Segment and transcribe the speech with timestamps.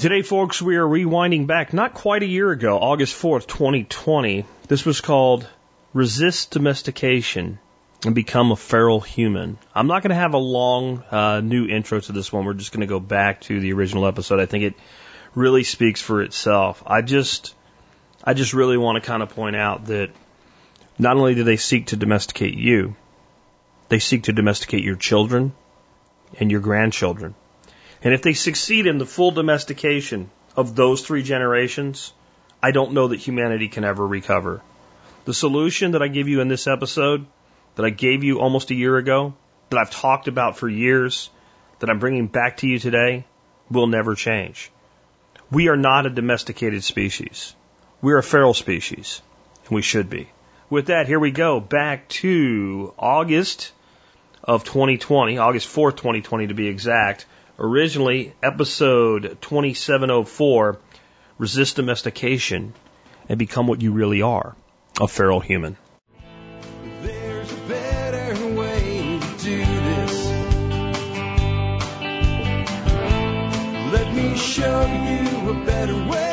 [0.00, 4.46] Today, folks, we are rewinding back not quite a year ago, August 4th, 2020.
[4.66, 5.46] This was called
[5.92, 7.58] Resist Domestication
[8.06, 9.58] and Become a Feral Human.
[9.74, 12.46] I'm not going to have a long uh, new intro to this one.
[12.46, 14.40] We're just going to go back to the original episode.
[14.40, 14.74] I think it
[15.34, 16.82] really speaks for itself.
[16.86, 17.54] I just,
[18.24, 20.08] I just really want to kind of point out that
[20.98, 22.96] not only do they seek to domesticate you,
[23.90, 25.52] they seek to domesticate your children
[26.40, 27.34] and your grandchildren.
[28.02, 32.12] And if they succeed in the full domestication of those three generations,
[32.62, 34.62] I don't know that humanity can ever recover.
[35.24, 37.26] The solution that I give you in this episode,
[37.76, 39.34] that I gave you almost a year ago,
[39.70, 41.30] that I've talked about for years,
[41.78, 43.24] that I'm bringing back to you today,
[43.70, 44.70] will never change.
[45.50, 47.54] We are not a domesticated species.
[48.00, 49.22] We're a feral species,
[49.64, 50.28] and we should be.
[50.68, 53.72] With that, here we go back to August
[54.42, 57.26] of 2020, August 4th, 2020 to be exact.
[57.58, 60.78] Originally, episode 2704,
[61.38, 62.72] Resist Domestication
[63.28, 64.56] and Become What You Really Are,
[64.98, 65.76] a Feral Human.
[67.02, 70.26] There's a better way to do this.
[73.92, 76.31] Let me show you a better way.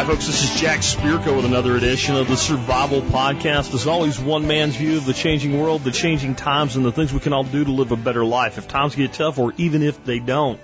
[0.00, 0.26] Hi, folks.
[0.26, 3.74] This is Jack Spirko with another edition of the Survival Podcast.
[3.74, 7.12] As always, one man's view of the changing world, the changing times, and the things
[7.12, 9.82] we can all do to live a better life if times get tough or even
[9.82, 10.58] if they don't.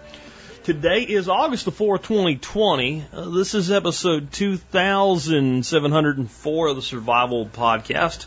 [0.65, 3.05] Today is August the 4th, 2020.
[3.13, 8.25] Uh, this is episode 2704 of the Survival Podcast.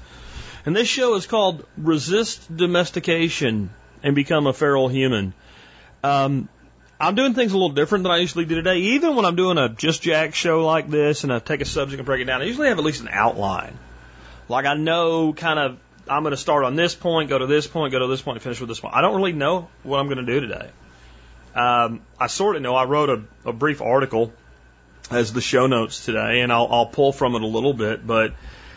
[0.63, 3.71] And this show is called Resist Domestication
[4.03, 5.33] and Become a Feral Human.
[6.03, 6.49] Um,
[7.01, 8.77] I'm doing things a little different than I usually do today.
[8.77, 11.97] Even when I'm doing a Just Jack show like this and I take a subject
[11.97, 13.77] and break it down, I usually have at least an outline.
[14.49, 15.77] Like I know kind of,
[16.09, 18.35] I'm going to start on this point, go to this point, go to this point,
[18.35, 18.95] and finish with this point.
[18.95, 20.69] I don't really know what I'm going to do today.
[21.55, 22.75] Um, I sort of know.
[22.75, 24.33] I wrote a, a brief article
[25.09, 28.33] as the show notes today, and I'll, I'll pull from it a little bit, but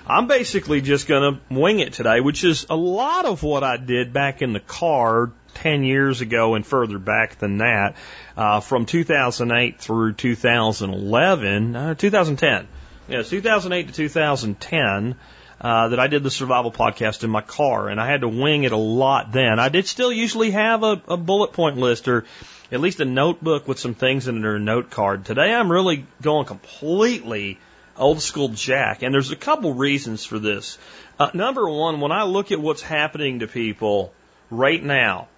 [0.07, 3.77] I'm basically just going to wing it today, which is a lot of what I
[3.77, 7.97] did back in the car 10 years ago and further back than that,
[8.37, 12.69] uh, from 2008 through 2011, uh, 2010.
[13.09, 15.17] Yeah, 2008 to 2010.
[15.61, 18.65] Uh, that I did the survival podcast in my car, and I had to wing
[18.65, 19.61] it a lot then.
[19.61, 22.25] I did still usually have a, a bullet point list or
[22.73, 25.25] at least a notebook with some things in it or a note card.
[25.25, 27.61] Today I'm really going completely
[27.97, 30.79] old school Jack, and there's a couple reasons for this.
[31.19, 34.13] Uh, number one, when I look at what's happening to people
[34.51, 35.29] right now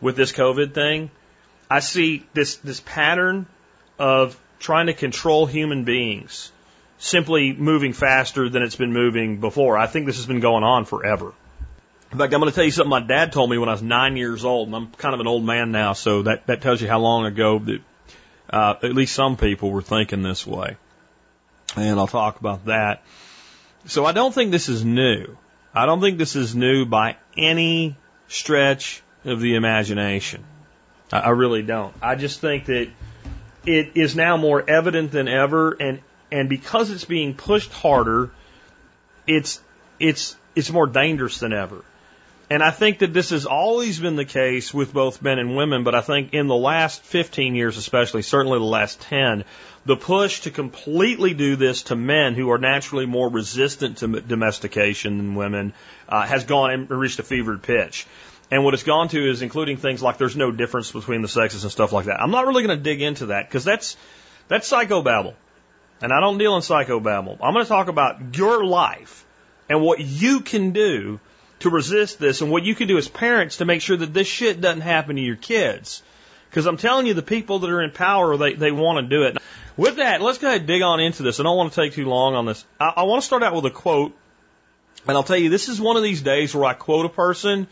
[0.00, 1.10] with this COVID thing,
[1.70, 3.46] I see this this pattern
[3.98, 6.52] of trying to control human beings
[6.98, 9.78] simply moving faster than it's been moving before.
[9.78, 11.32] I think this has been going on forever.
[12.12, 13.82] In fact, I'm going to tell you something my dad told me when I was
[13.82, 16.82] nine years old, and I'm kind of an old man now, so that, that tells
[16.82, 17.80] you how long ago that
[18.50, 20.76] uh, at least some people were thinking this way.
[21.76, 23.04] And I'll talk about that.
[23.86, 25.38] So I don't think this is new.
[25.72, 27.96] I don't think this is new by any
[28.26, 30.44] stretch of the imagination.
[31.12, 31.94] I, I really don't.
[32.02, 32.88] I just think that
[33.66, 36.00] it is now more evident than ever, and
[36.32, 38.30] and because it's being pushed harder,
[39.26, 39.60] it's
[39.98, 41.84] it's it's more dangerous than ever.
[42.52, 45.84] And I think that this has always been the case with both men and women,
[45.84, 49.44] but I think in the last 15 years, especially, certainly the last 10,
[49.86, 55.16] the push to completely do this to men who are naturally more resistant to domestication
[55.16, 55.74] than women
[56.08, 58.04] uh, has gone and reached a fevered pitch.
[58.50, 61.62] And what it's gone to is including things like there's no difference between the sexes
[61.62, 62.20] and stuff like that.
[62.20, 63.96] I'm not really going to dig into that because that's
[64.48, 65.34] that's psychobabble.
[66.02, 67.38] And I don't deal in psychobabble.
[67.40, 69.24] I'm going to talk about your life
[69.68, 71.20] and what you can do
[71.60, 74.26] to resist this and what you can do as parents to make sure that this
[74.26, 76.02] shit doesn't happen to your kids.
[76.48, 79.22] Because I'm telling you, the people that are in power, they, they want to do
[79.22, 79.38] it.
[79.76, 81.38] With that, let's go ahead and dig on into this.
[81.38, 82.64] I don't want to take too long on this.
[82.80, 84.16] I, I want to start out with a quote.
[85.06, 87.68] And I'll tell you, this is one of these days where I quote a person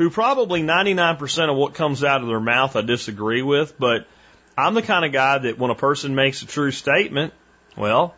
[0.00, 4.06] who probably 99% of what comes out of their mouth I disagree with, but
[4.56, 7.34] I'm the kind of guy that when a person makes a true statement,
[7.76, 8.14] well,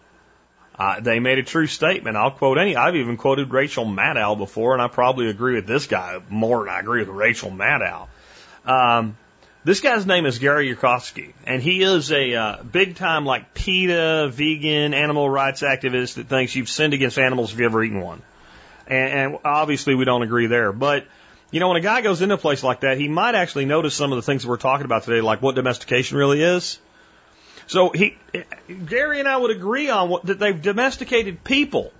[0.79, 2.17] uh, they made a true statement.
[2.17, 2.77] I'll quote any.
[2.77, 6.69] I've even quoted Rachel Maddow before, and I probably agree with this guy more than
[6.69, 8.07] I agree with Rachel Maddow.
[8.65, 9.17] Um,
[9.65, 14.29] This guy's name is Gary Yourofsky, and he is a uh, big time like PETA
[14.33, 18.23] vegan animal rights activist that thinks you've sinned against animals if you ever eaten one.
[18.87, 20.71] And, and obviously we don't agree there.
[20.71, 21.07] But,
[21.53, 23.95] you know, when a guy goes into a place like that, he might actually notice
[23.95, 26.81] some of the things that we're talking about today, like what domestication really is.
[27.67, 28.17] So he,
[28.87, 31.93] Gary and I would agree on what, that they've domesticated people.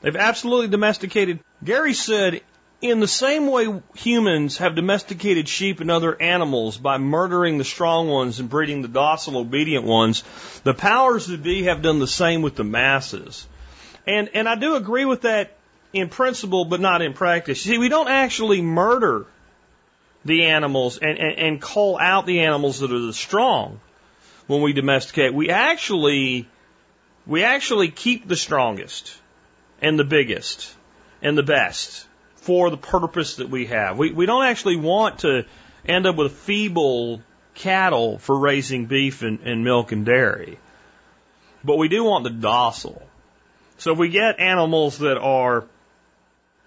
[0.00, 1.40] They've absolutely domesticated.
[1.62, 2.40] Gary said
[2.80, 8.08] in the same way humans have domesticated sheep and other animals by murdering the strong
[8.08, 10.24] ones and breeding the docile, obedient ones,
[10.64, 13.46] the powers that be have done the same with the masses.
[14.06, 15.56] And, and I do agree with that
[15.94, 17.64] in principle, but not in practice.
[17.64, 19.26] You See, we don't actually murder
[20.24, 23.80] the animals and, and, and call out the animals that are the strong
[24.48, 25.32] when we domesticate.
[25.32, 26.48] We actually,
[27.26, 29.16] we actually keep the strongest
[29.80, 30.74] and the biggest
[31.22, 32.06] and the best
[32.36, 33.96] for the purpose that we have.
[33.96, 35.46] We, we don't actually want to
[35.86, 37.22] end up with feeble
[37.54, 40.58] cattle for raising beef and, and milk and dairy.
[41.62, 43.02] But we do want the docile.
[43.78, 45.66] So if we get animals that are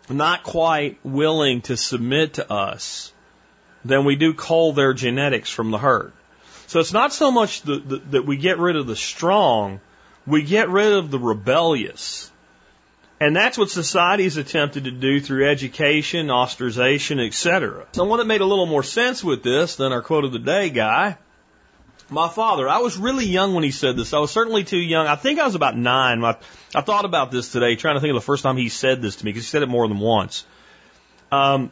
[0.10, 3.14] not quite willing to submit to us,
[3.84, 6.14] then we do cull their genetics from the herd.
[6.68, 9.80] So it's not so much the, the, that we get rid of the strong,
[10.26, 12.32] we get rid of the rebellious.
[13.20, 17.88] And that's what society society's attempted to do through education, ostracization, etc.
[17.94, 20.70] Someone that made a little more sense with this than our quote of the day
[20.70, 21.18] guy,
[22.10, 22.70] my father.
[22.70, 24.14] I was really young when he said this.
[24.14, 25.08] I was certainly too young.
[25.08, 26.24] I think I was about nine.
[26.24, 26.38] I,
[26.74, 29.18] I thought about this today, trying to think of the first time he said this
[29.18, 30.46] to me, because he said it more than once.
[31.32, 31.72] Um,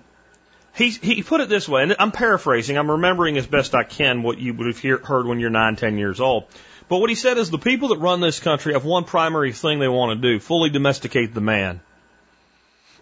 [0.76, 2.78] he, he put it this way, and I'm paraphrasing.
[2.78, 5.78] I'm remembering as best I can what you would have hear, heard when you're nine,
[5.78, 6.46] ten years old.
[6.90, 9.80] But what he said is the people that run this country have one primary thing
[9.80, 11.80] they want to do fully domesticate the man.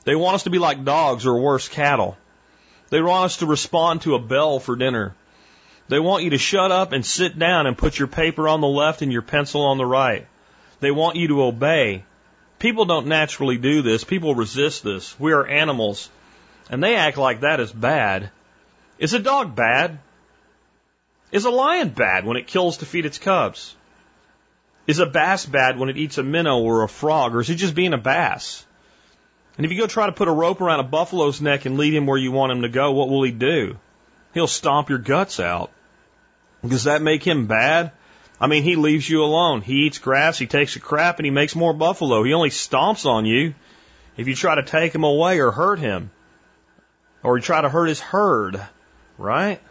[0.06, 2.18] They want us to be like dogs or worse, cattle.
[2.90, 5.16] They want us to respond to a bell for dinner.
[5.94, 8.68] They want you to shut up and sit down and put your paper on the
[8.68, 10.26] left and your pencil on the right.
[10.80, 12.04] They want you to obey.
[12.58, 14.04] People don't naturally do this.
[14.04, 15.16] People resist this.
[15.20, 16.10] We are animals.
[16.72, 18.32] And they act like that is bad.
[18.98, 20.00] Is a dog bad?
[21.32, 23.76] Is a lion bad when it kills to feed its cubs?
[24.88, 27.54] Is a bass bad when it eats a minnow or a frog, or is he
[27.54, 28.66] just being a bass?
[29.58, 31.94] And if you go try to put a rope around a buffalo's neck and lead
[31.94, 33.78] him where you want him to go, what will he do?
[34.34, 35.70] He'll stomp your guts out.
[36.66, 37.92] Does that make him bad?
[38.40, 39.62] I mean, he leaves you alone.
[39.62, 42.24] He eats grass, he takes a crap, and he makes more buffalo.
[42.24, 43.54] He only stomps on you
[44.18, 46.12] if you try to take him away or hurt him.
[47.22, 48.62] Or you try to hurt his herd,
[49.18, 49.62] right?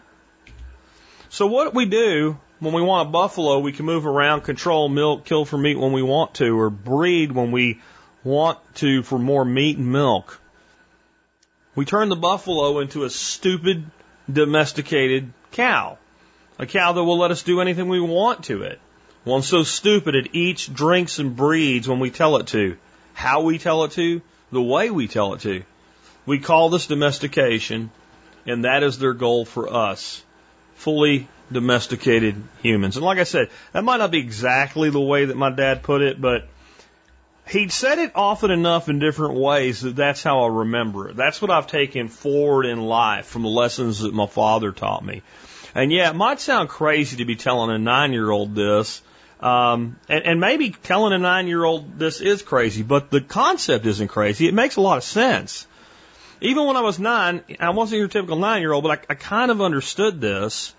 [1.29, 4.89] So what do we do when we want a buffalo, we can move around, control
[4.89, 7.81] milk, kill for meat when we want to, or breed when we
[8.23, 10.41] want to for more meat and milk.
[11.75, 13.91] We turn the buffalo into a stupid,
[14.31, 15.99] domesticated cow.
[16.59, 18.81] A cow that will let us do anything we want to it.
[19.25, 22.77] One so stupid it eats, drinks, and breeds when we tell it to.
[23.15, 24.21] How we tell it to,
[24.51, 25.63] the way we tell it to.
[26.27, 27.91] We call this domestication,
[28.47, 30.23] and that is their goal for us
[30.75, 32.97] fully domesticated humans.
[32.97, 36.03] And like I said, that might not be exactly the way that my dad put
[36.03, 36.49] it, but
[37.49, 41.17] he'd said it often enough in different ways that that's how I remember it.
[41.17, 45.23] That's what I've taken forward in life from the lessons that my father taught me.
[45.75, 49.03] And yeah, it might sound crazy to be telling a nine year old this.
[49.41, 53.87] Um, and, and maybe telling a nine year old this is crazy, but the concept
[53.87, 54.47] isn't crazy.
[54.47, 55.67] It makes a lot of sense.
[56.41, 59.15] Even when I was nine, I wasn't your typical nine year old, but I, I
[59.15, 60.75] kind of understood this.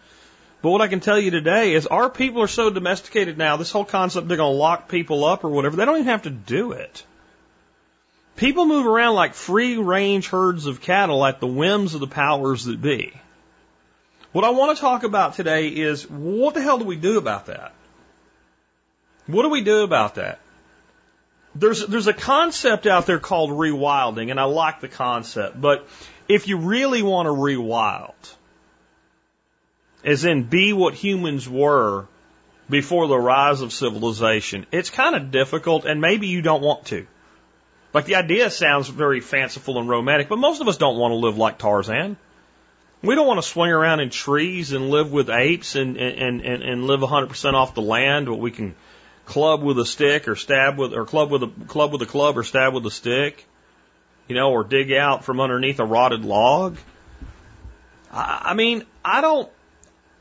[0.61, 3.71] But what I can tell you today is our people are so domesticated now, this
[3.71, 6.29] whole concept they're going to lock people up or whatever, they don't even have to
[6.29, 7.03] do it.
[8.37, 12.63] People move around like free range herds of cattle at the whims of the powers
[12.65, 13.13] that be.
[14.33, 17.45] What I want to talk about today is what the hell do we do about
[17.45, 17.73] that?
[19.27, 20.39] What do we do about that?
[21.55, 25.59] there's there's a concept out there called rewilding, and I like the concept.
[25.59, 25.87] But
[26.27, 28.13] if you really want to rewild,
[30.03, 32.07] as in be what humans were
[32.69, 37.05] before the rise of civilization, it's kind of difficult, and maybe you don't want to.
[37.93, 41.15] Like the idea sounds very fanciful and romantic, but most of us don't want to
[41.15, 42.17] live like Tarzan.
[43.03, 46.63] We don't want to swing around in trees and live with apes and and and,
[46.63, 48.75] and live 100% off the land, but we can
[49.25, 52.37] club with a stick or stab with or club with a club with a club
[52.37, 53.45] or stab with a stick,
[54.27, 56.77] you know, or dig out from underneath a rotted log.
[58.09, 59.51] I, I mean, I don't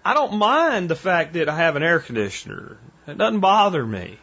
[0.05, 2.79] I don't mind the fact that I have an air conditioner.
[3.07, 4.19] It doesn't bother me.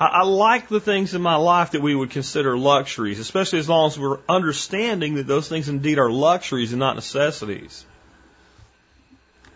[0.00, 3.88] I, like the things in my life that we would consider luxuries, especially as long
[3.88, 7.84] as we're understanding that those things indeed are luxuries and not necessities.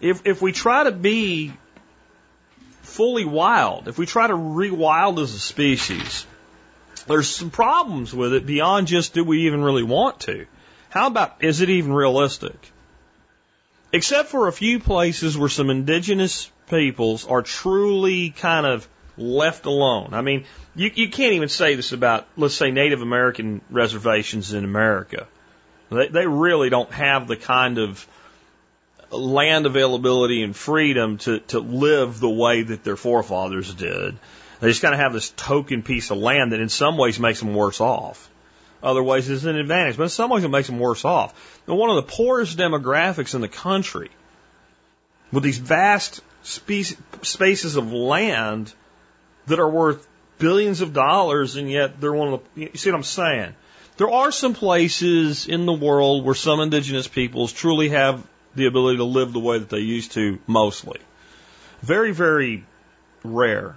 [0.02, 1.54] if if we try to be
[2.82, 6.26] fully wild, if we try to rewild as a species,
[7.06, 10.46] there's some problems with it beyond just do we even really want to?
[10.90, 12.72] How about is it even realistic?
[13.92, 20.10] Except for a few places where some indigenous peoples are truly kind of left alone.
[20.12, 20.44] I mean,
[20.74, 25.26] you, you can't even say this about, let's say, Native American reservations in America.
[25.90, 28.06] They, they really don't have the kind of
[29.10, 34.16] land availability and freedom to, to live the way that their forefathers did.
[34.60, 37.40] They just kind of have this token piece of land that in some ways makes
[37.40, 38.30] them worse off.
[38.82, 41.62] Other ways it's an advantage, but in some ways it makes them worse off.
[41.66, 44.10] Now, one of the poorest demographics in the country,
[45.32, 48.72] with these vast spaces of land
[49.46, 50.06] that are worth
[50.38, 52.62] billions of dollars, and yet they're one of the.
[52.62, 53.54] You see what I'm saying?
[53.96, 58.98] There are some places in the world where some indigenous peoples truly have the ability
[58.98, 61.00] to live the way that they used to mostly.
[61.80, 62.64] Very, very
[63.22, 63.76] rare.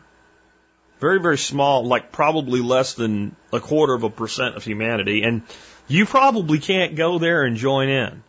[0.99, 5.21] Very, very small, like probably less than a quarter of a percent of humanity.
[5.21, 5.43] And
[5.87, 8.23] you probably can't go there and join in.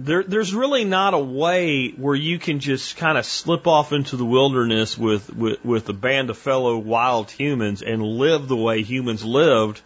[0.00, 4.16] There, there's really not a way where you can just kind of slip off into
[4.16, 8.82] the wilderness with, with, with a band of fellow wild humans and live the way
[8.82, 9.80] humans lived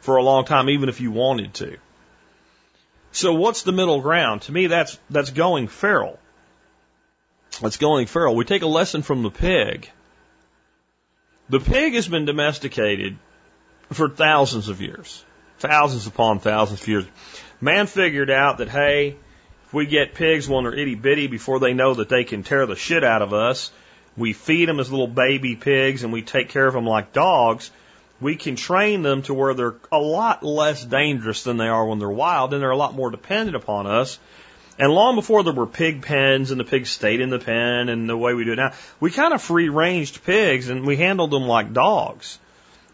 [0.00, 1.76] for a long time, even if you wanted to.
[3.12, 4.42] So what's the middle ground?
[4.42, 6.18] To me, that's, that's going feral.
[7.60, 8.36] That's going feral.
[8.36, 9.90] We take a lesson from the pig.
[11.50, 13.18] The pig has been domesticated
[13.90, 15.24] for thousands of years.
[15.58, 17.04] Thousands upon thousands of years.
[17.60, 19.16] Man figured out that, hey,
[19.68, 22.64] if we get pigs when they're itty bitty before they know that they can tear
[22.64, 23.70] the shit out of us,
[24.16, 27.70] we feed them as little baby pigs and we take care of them like dogs,
[28.18, 31.98] we can train them to where they're a lot less dangerous than they are when
[31.98, 34.18] they're wild, and they're a lot more dependent upon us.
[34.78, 38.08] And long before there were pig pens and the pigs stayed in the pen and
[38.08, 41.30] the way we do it now, we kind of free ranged pigs and we handled
[41.30, 42.38] them like dogs.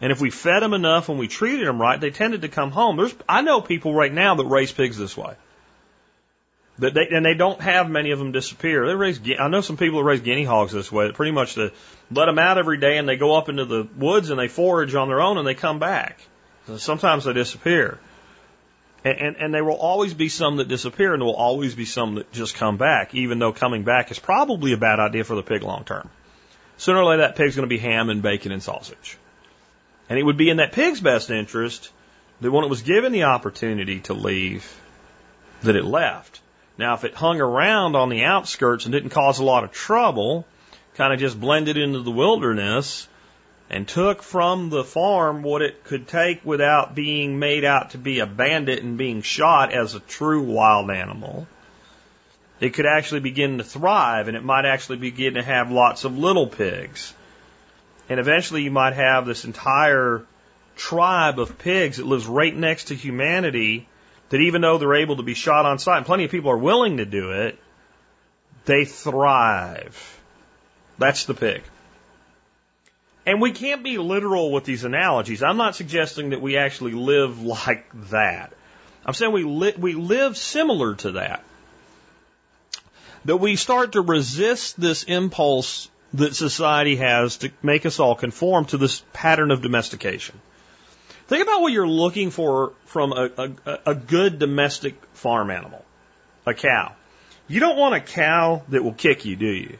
[0.01, 2.71] And if we fed them enough and we treated them right, they tended to come
[2.71, 2.97] home.
[2.97, 5.35] There's, I know people right now that raise pigs this way.
[6.77, 8.85] They, and they don't have many of them disappear.
[8.85, 11.09] They raise, I know some people that raise guinea hogs this way.
[11.11, 11.71] Pretty much to
[12.11, 14.93] let them out every day and they go up into the woods and they forage
[14.93, 16.19] on their own and they come back.
[16.77, 17.97] Sometimes they disappear.
[19.05, 21.85] And, and, and there will always be some that disappear and there will always be
[21.85, 25.35] some that just come back, even though coming back is probably a bad idea for
[25.35, 26.09] the pig long term.
[26.77, 29.17] Sooner or later that pig's going to be ham and bacon and sausage.
[30.09, 31.89] And it would be in that pig's best interest
[32.41, 34.77] that when it was given the opportunity to leave,
[35.63, 36.41] that it left.
[36.77, 40.45] Now, if it hung around on the outskirts and didn't cause a lot of trouble,
[40.95, 43.07] kind of just blended into the wilderness
[43.69, 48.19] and took from the farm what it could take without being made out to be
[48.19, 51.47] a bandit and being shot as a true wild animal,
[52.59, 56.17] it could actually begin to thrive and it might actually begin to have lots of
[56.17, 57.13] little pigs.
[58.07, 60.23] And eventually you might have this entire
[60.75, 63.87] tribe of pigs that lives right next to humanity
[64.29, 66.57] that even though they're able to be shot on sight, and plenty of people are
[66.57, 67.59] willing to do it,
[68.65, 70.19] they thrive.
[70.97, 71.63] That's the pig.
[73.25, 75.41] And we can't be literal with these analogies.
[75.41, 78.53] I'm not suggesting that we actually live like that.
[79.05, 81.43] I'm saying we, li- we live similar to that.
[83.25, 88.65] That we start to resist this impulse that society has to make us all conform
[88.65, 90.39] to this pattern of domestication.
[91.27, 95.83] Think about what you're looking for from a, a, a good domestic farm animal.
[96.45, 96.93] A cow.
[97.47, 99.77] You don't want a cow that will kick you, do you?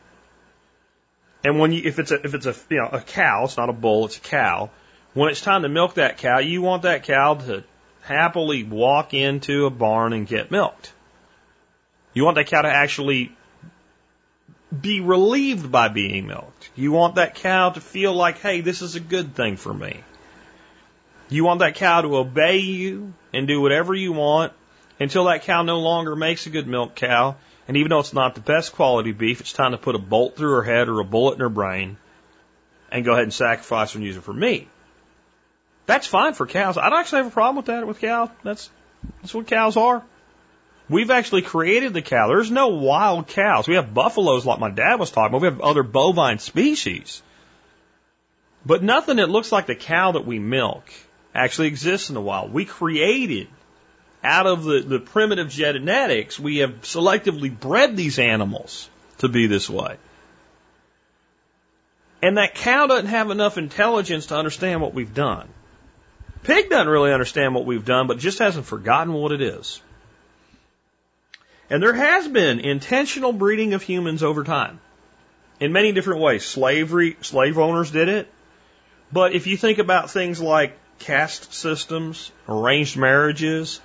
[1.44, 3.70] And when you, if it's a, if it's a, you know, a cow, it's not
[3.70, 4.72] a bull, it's a cow.
[5.14, 7.64] When it's time to milk that cow, you want that cow to
[8.02, 10.92] happily walk into a barn and get milked.
[12.14, 13.32] You want that cow to actually
[14.82, 16.72] be relieved by being milked.
[16.76, 20.04] You want that cow to feel like, hey, this is a good thing for me.
[21.30, 24.54] You want that cow to obey you and do whatever you want
[25.00, 27.36] until that cow no longer makes a good milk cow.
[27.68, 30.36] And even though it's not the best quality beef, it's time to put a bolt
[30.36, 31.98] through her head or a bullet in her brain
[32.92, 34.68] and go ahead and sacrifice her and use it for meat.
[35.88, 36.78] That's fine for cows.
[36.78, 38.30] I don't actually have a problem with that with cows.
[38.44, 38.70] That's,
[39.22, 40.04] that's what cows are.
[40.88, 42.28] We've actually created the cow.
[42.28, 43.68] There's no wild cows.
[43.68, 45.42] We have buffaloes like my dad was talking about.
[45.42, 47.24] We have other bovine species.
[48.66, 50.84] But nothing that looks like the cow that we milk
[51.36, 52.54] actually exists in the wild.
[52.54, 53.48] We created
[54.24, 58.90] out of the, the primitive genetics, we have selectively bred these animals
[59.20, 59.98] to be this way.
[62.22, 65.48] And that cow doesn't have enough intelligence to understand what we've done.
[66.42, 69.82] Pig doesn't really understand what we've done, but just hasn't forgotten what it is.
[71.70, 74.80] And there has been intentional breeding of humans over time
[75.60, 76.46] in many different ways.
[76.46, 78.32] Slavery, slave owners did it.
[79.12, 83.82] But if you think about things like caste systems, arranged marriages,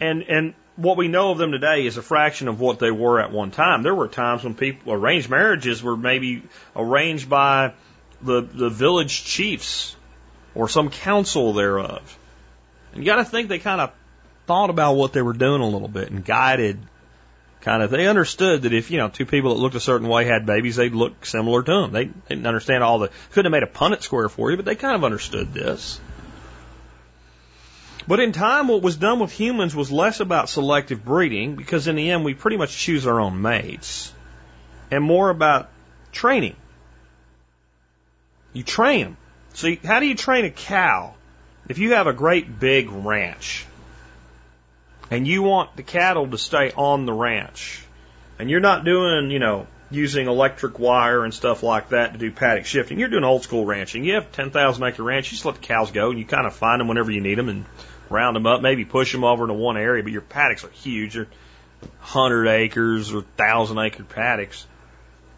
[0.00, 3.20] and, and what we know of them today is a fraction of what they were
[3.20, 3.82] at one time.
[3.82, 6.42] There were times when people, arranged marriages were maybe
[6.74, 7.72] arranged by
[8.22, 9.96] the, the village chiefs
[10.54, 12.18] or some council thereof.
[12.92, 13.92] And you got to think they kind of
[14.46, 16.78] thought about what they were doing a little bit and guided
[17.60, 20.24] kind of they understood that if you know two people that looked a certain way
[20.24, 23.68] had babies they'd look similar to them they didn't understand all the couldn't have made
[23.68, 26.00] a punnett square for you but they kind of understood this
[28.06, 31.96] but in time what was done with humans was less about selective breeding because in
[31.96, 34.12] the end we pretty much choose our own mates
[34.90, 35.68] and more about
[36.12, 36.56] training.
[38.52, 39.16] You train them
[39.56, 41.14] so how do you train a cow?
[41.66, 43.64] If you have a great big ranch
[45.10, 47.82] and you want the cattle to stay on the ranch,
[48.38, 52.30] and you're not doing, you know, using electric wire and stuff like that to do
[52.30, 54.04] paddock shifting, you're doing old school ranching.
[54.04, 56.54] You have 10,000 acre ranch, you just let the cows go, and you kind of
[56.54, 57.64] find them whenever you need them and
[58.10, 61.14] round them up, maybe push them over to one area, but your paddocks are huge.
[61.14, 61.28] They're
[61.80, 64.66] 100 acres or 1,000 acre paddocks.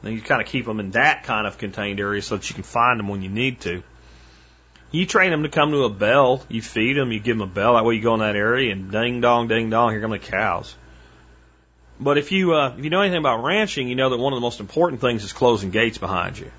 [0.02, 2.54] And you kind of keep them in that kind of contained area so that you
[2.54, 3.82] can find them when you need to.
[4.90, 6.42] You train them to come to a bell.
[6.48, 7.12] You feed them.
[7.12, 7.74] You give them a bell.
[7.74, 9.90] That way you go in that area and ding dong, ding dong.
[9.90, 10.74] Here come the cows.
[12.00, 14.36] But if you uh, if you know anything about ranching, you know that one of
[14.36, 16.50] the most important things is closing gates behind you.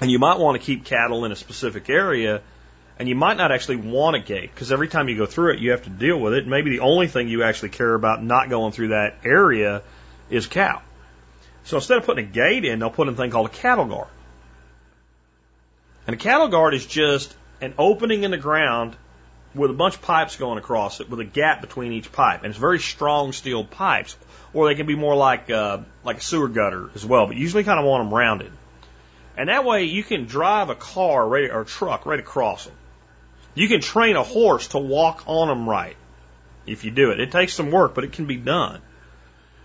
[0.00, 2.42] And you might want to keep cattle in a specific area,
[2.98, 5.58] and you might not actually want a gate because every time you go through it,
[5.60, 6.46] you have to deal with it.
[6.46, 9.82] Maybe the only thing you actually care about not going through that area
[10.30, 10.80] is cow.
[11.64, 13.84] So instead of putting a gate in, they'll put in a thing called a cattle
[13.84, 14.08] guard.
[16.06, 18.96] And a cattle guard is just an opening in the ground
[19.54, 22.42] with a bunch of pipes going across it with a gap between each pipe.
[22.44, 24.16] And it's very strong steel pipes.
[24.54, 27.64] Or they can be more like, uh, like a sewer gutter as well, but usually
[27.64, 28.52] kind of want them rounded.
[29.36, 32.74] And that way you can drive a car or a truck right across them.
[33.56, 35.96] You can train a horse to walk on them right
[36.66, 37.18] if you do it.
[37.18, 38.82] It takes some work, but it can be done.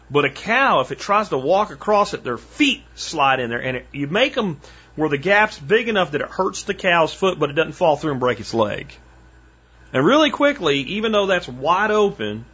[0.10, 3.62] But a cow, if it tries to walk across it, their feet slide in there,
[3.62, 4.62] and it, you make them
[4.96, 7.98] where the gap's big enough that it hurts the cow's foot, but it doesn't fall
[7.98, 8.94] through and break its leg.
[9.94, 12.46] And really quickly, even though that's wide open,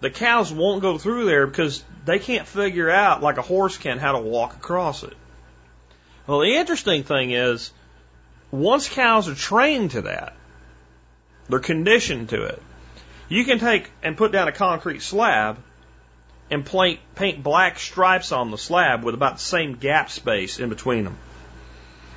[0.00, 3.98] the cows won't go through there because they can't figure out, like a horse can,
[3.98, 5.14] how to walk across it.
[6.26, 7.72] Well, the interesting thing is,
[8.50, 10.34] once cows are trained to that,
[11.48, 12.62] they're conditioned to it.
[13.28, 15.58] You can take and put down a concrete slab
[16.50, 20.68] and paint, paint black stripes on the slab with about the same gap space in
[20.68, 21.16] between them.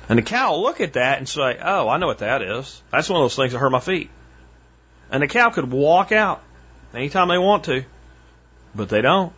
[0.08, 2.82] And the cow will look at that and say, Oh, I know what that is.
[2.90, 4.10] That's one of those things that hurt my feet.
[5.10, 6.42] And the cow could walk out
[6.94, 7.84] anytime they want to,
[8.74, 9.32] but they don't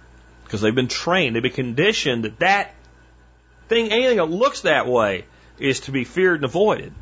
[0.45, 2.75] because they've been trained, they've been conditioned that that
[3.69, 5.25] thing, anything that looks that way,
[5.59, 6.93] is to be feared and avoided.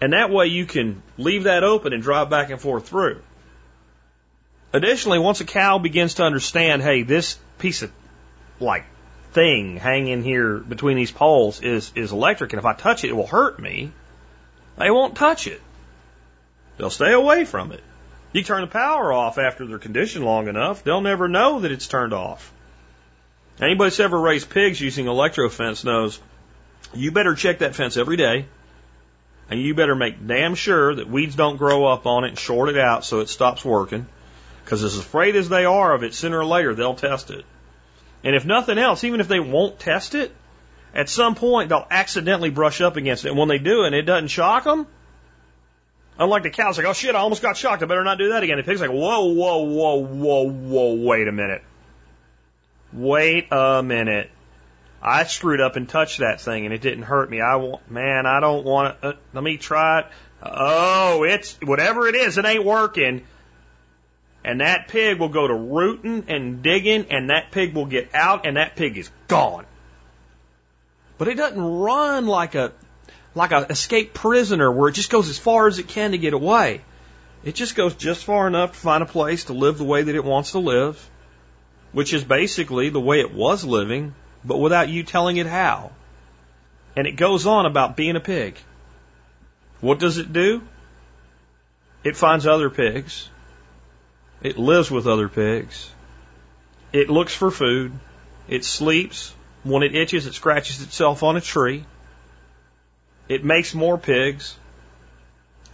[0.00, 3.20] And that way you can leave that open and drive back and forth through.
[4.72, 7.90] Additionally, once a cow begins to understand, hey, this piece of
[8.60, 8.84] like
[9.32, 13.16] thing hanging here between these poles is is electric, and if I touch it, it
[13.16, 13.92] will hurt me.
[14.76, 15.60] They won't touch it.
[16.76, 17.82] They'll stay away from it.
[18.32, 21.88] You turn the power off after they're conditioned long enough, they'll never know that it's
[21.88, 22.52] turned off.
[23.60, 26.20] Anybody that's ever raised pigs using electrofence knows
[26.94, 28.46] you better check that fence every day,
[29.50, 32.68] and you better make damn sure that weeds don't grow up on it and short
[32.68, 34.06] it out so it stops working.
[34.64, 37.44] Because as afraid as they are of it, sooner or later they'll test it.
[38.22, 40.34] And if nothing else, even if they won't test it,
[40.94, 43.30] at some point they'll accidentally brush up against it.
[43.30, 44.86] And when they do and it doesn't shock them,
[46.18, 47.82] unlike the cows, like, oh shit, I almost got shocked.
[47.82, 48.58] I better not do that again.
[48.58, 51.62] The pig's like, whoa, whoa, whoa, whoa, whoa, wait a minute.
[52.92, 54.30] Wait a minute.
[55.00, 57.40] I screwed up and touched that thing and it didn't hurt me.
[57.40, 60.06] I want, man, I don't want to, uh, let me try it.
[60.42, 63.24] Oh, it's, whatever it is, it ain't working
[64.44, 68.46] and that pig will go to rooting and digging, and that pig will get out,
[68.46, 69.66] and that pig is gone.
[71.18, 72.72] But it doesn't run like a
[73.34, 76.32] like a escaped prisoner where it just goes as far as it can to get
[76.32, 76.80] away.
[77.44, 80.14] It just goes just far enough to find a place to live the way that
[80.14, 81.10] it wants to live,
[81.92, 85.92] which is basically the way it was living, but without you telling it how.
[86.96, 88.58] And it goes on about being a pig.
[89.80, 90.62] What does it do?
[92.04, 93.28] It finds other pigs
[94.42, 95.90] it lives with other pigs.
[96.92, 97.92] It looks for food.
[98.48, 99.34] It sleeps.
[99.64, 101.84] When it itches, it scratches itself on a tree.
[103.28, 104.56] It makes more pigs.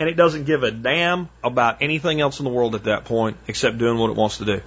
[0.00, 3.37] And it doesn't give a damn about anything else in the world at that point
[3.46, 4.61] except doing what it wants to do.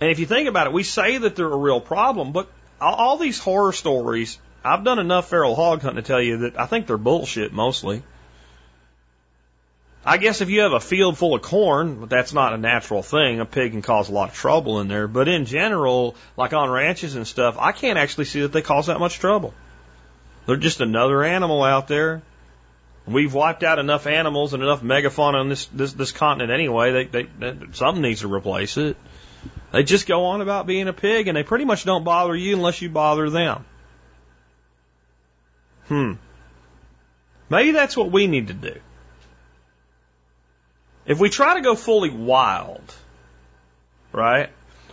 [0.00, 2.48] And if you think about it, we say that they're a real problem, but
[2.80, 6.66] all, these horror stories, I've done enough feral hog hunting to tell you that I
[6.66, 8.02] think they're bullshit mostly.
[10.02, 13.40] I guess if you have a field full of corn, that's not a natural thing.
[13.40, 15.06] A pig can cause a lot of trouble in there.
[15.06, 18.86] But in general, like on ranches and stuff, I can't actually see that they cause
[18.86, 19.52] that much trouble.
[20.46, 22.22] They're just another animal out there.
[23.06, 26.92] We've wiped out enough animals and enough megafauna on this this, this continent anyway.
[26.92, 28.96] They, they, they something needs to replace it.
[29.72, 32.56] They just go on about being a pig, and they pretty much don't bother you
[32.56, 33.64] unless you bother them.
[35.86, 36.12] Hmm.
[37.48, 38.80] Maybe that's what we need to do.
[41.06, 42.94] If we try to go fully wild,
[44.12, 44.50] right?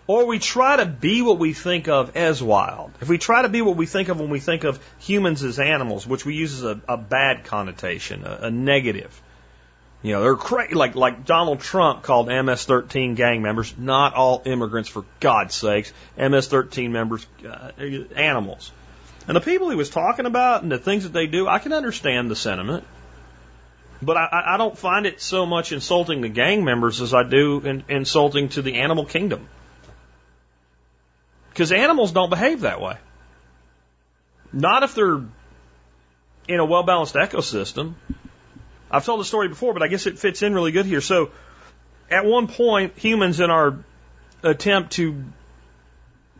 [0.07, 2.91] Or we try to be what we think of as wild.
[3.01, 5.59] If we try to be what we think of when we think of humans as
[5.59, 9.21] animals, which we use as a, a bad connotation, a, a negative.
[10.03, 10.75] You know, they're crazy.
[10.75, 15.91] Like, like Donald Trump called MS-13 gang members, not all immigrants, for God's sakes.
[16.17, 17.71] MS-13 members, uh,
[18.15, 18.71] animals.
[19.27, 21.73] And the people he was talking about and the things that they do, I can
[21.73, 22.86] understand the sentiment.
[24.01, 27.60] But I, I don't find it so much insulting to gang members as I do
[27.62, 29.47] in, insulting to the animal kingdom.
[31.49, 32.97] Because animals don't behave that way.
[34.53, 35.21] Not if they're
[36.47, 37.95] in a well balanced ecosystem.
[38.89, 41.02] I've told the story before, but I guess it fits in really good here.
[41.02, 41.32] So,
[42.10, 43.80] at one point, humans in our
[44.43, 45.23] attempt to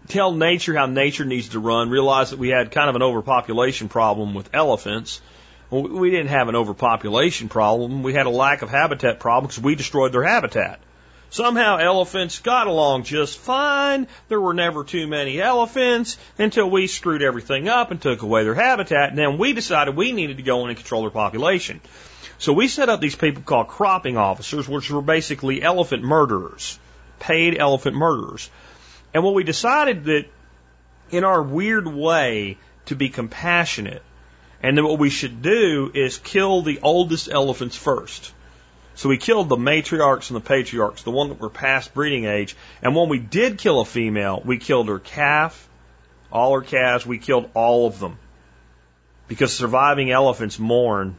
[0.08, 3.90] tell nature how nature needs to run realized that we had kind of an overpopulation
[3.90, 5.22] problem with elephants.
[5.70, 8.04] We didn't have an overpopulation problem.
[8.04, 10.80] We had a lack of habitat problem because we destroyed their habitat.
[11.30, 14.08] Somehow elephants got along just fine.
[14.30, 18.56] There were never too many elephants until we screwed everything up and took away their
[18.56, 19.10] habitat.
[19.10, 21.82] And then we decided we needed to go in and control their population.
[22.39, 26.80] So we set up these people called cropping officers, which were basically elephant murderers,
[27.19, 28.50] paid elephant murderers.
[29.13, 30.26] And what we decided that
[31.10, 34.04] in our weird way to be compassionate,
[34.62, 38.34] and then what we should do is kill the oldest elephants first.
[38.95, 42.56] So we killed the matriarchs and the patriarchs, the one that were past breeding age.
[42.82, 45.67] And when we did kill a female, we killed her calf,
[46.32, 48.17] all her calves, we killed all of them.
[49.28, 51.15] Because surviving elephants mourn,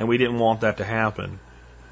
[0.00, 1.38] and we didn't want that to happen.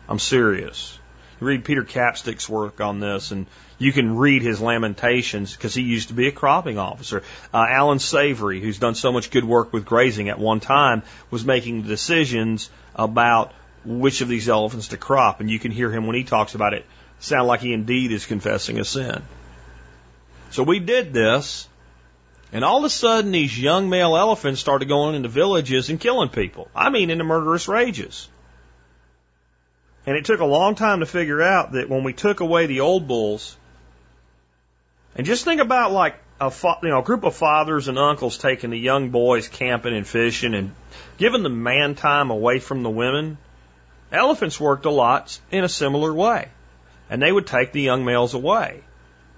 [0.09, 0.99] I'm serious.
[1.41, 3.47] You read Peter Capstick's work on this, and
[3.79, 7.23] you can read his lamentations because he used to be a cropping officer.
[7.53, 11.45] Uh, Allan Savory, who's done so much good work with grazing at one time, was
[11.45, 13.53] making decisions about
[13.85, 16.75] which of these elephants to crop, and you can hear him when he talks about
[16.75, 16.85] it
[17.21, 19.23] sound like he indeed is confessing a sin.
[20.51, 21.69] So we did this,
[22.53, 26.31] and all of a sudden these young male elephants started going into villages and killing
[26.31, 26.69] people.
[26.75, 28.29] I mean, into murderous rages.
[30.07, 32.81] And it took a long time to figure out that when we took away the
[32.81, 33.57] old bulls,
[35.15, 38.71] and just think about like a you know a group of fathers and uncles taking
[38.71, 40.73] the young boys camping and fishing and
[41.19, 43.37] giving the man time away from the women.
[44.11, 46.49] Elephants worked a lot in a similar way,
[47.11, 48.81] and they would take the young males away.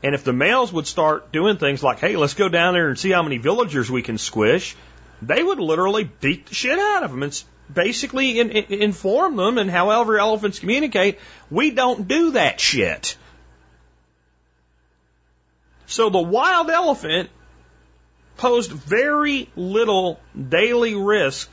[0.02, 2.98] And if the males would start doing things like, "Hey, let's go down there and
[2.98, 4.76] see how many villagers we can squish,"
[5.20, 7.22] they would literally beat the shit out of them.
[7.22, 11.18] and basically in, in, inform them, and however elephants communicate,
[11.50, 13.16] we don't do that shit.
[15.86, 17.30] So the wild elephant
[18.36, 21.50] posed very little daily risk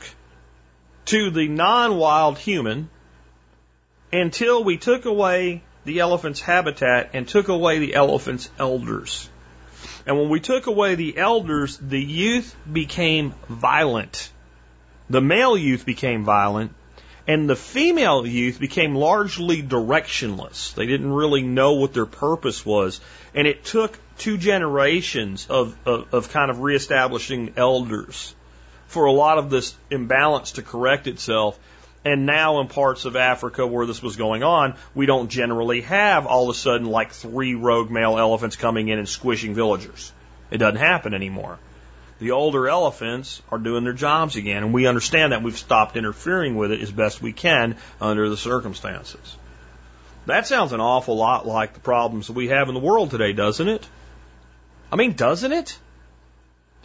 [1.06, 2.88] to the non-wild human
[4.12, 9.30] until we took away the elephant's habitat and took away the elephant's elders.
[10.06, 14.30] And when we took away the elders, the youth became violent.
[15.08, 16.74] The male youth became violent,
[17.26, 20.74] and the female youth became largely directionless.
[20.74, 23.00] They didn't really know what their purpose was.
[23.34, 28.34] And it took two generations of, of, of kind of reestablishing elders
[28.88, 31.58] for a lot of this imbalance to correct itself.
[32.04, 36.26] And now in parts of Africa where this was going on, we don't generally have
[36.26, 40.12] all of a sudden like three rogue male elephants coming in and squishing villagers.
[40.50, 41.58] It doesn't happen anymore.
[42.20, 46.56] The older elephants are doing their jobs again, and we understand that we've stopped interfering
[46.56, 49.36] with it as best we can under the circumstances.
[50.26, 53.32] That sounds an awful lot like the problems that we have in the world today,
[53.32, 53.86] doesn't it?
[54.90, 55.78] I mean, doesn't it?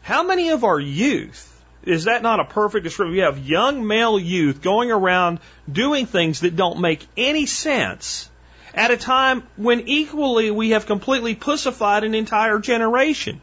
[0.01, 1.52] How many of our youth
[1.83, 3.11] is that not a perfect description?
[3.11, 8.29] We have young male youth going around doing things that don't make any sense
[8.73, 13.41] at a time when equally we have completely pussified an entire generation.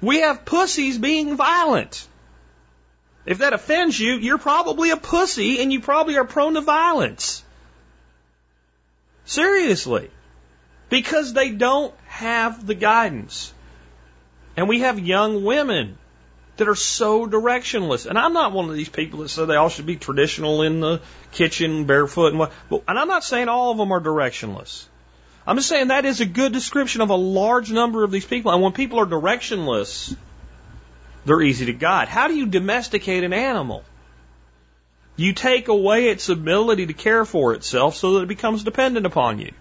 [0.00, 2.06] We have pussies being violent.
[3.26, 7.44] If that offends you, you're probably a pussy and you probably are prone to violence.
[9.24, 10.10] Seriously.
[10.88, 13.52] Because they don't have the guidance.
[14.56, 15.96] And we have young women
[16.56, 18.06] that are so directionless.
[18.06, 20.80] And I'm not one of these people that say they all should be traditional in
[20.80, 21.00] the
[21.32, 22.52] kitchen, barefoot, and what.
[22.88, 24.84] And I'm not saying all of them are directionless.
[25.46, 28.52] I'm just saying that is a good description of a large number of these people.
[28.52, 30.14] And when people are directionless,
[31.24, 32.08] they're easy to guide.
[32.08, 33.82] How do you domesticate an animal?
[35.16, 39.40] You take away its ability to care for itself so that it becomes dependent upon
[39.40, 39.52] you.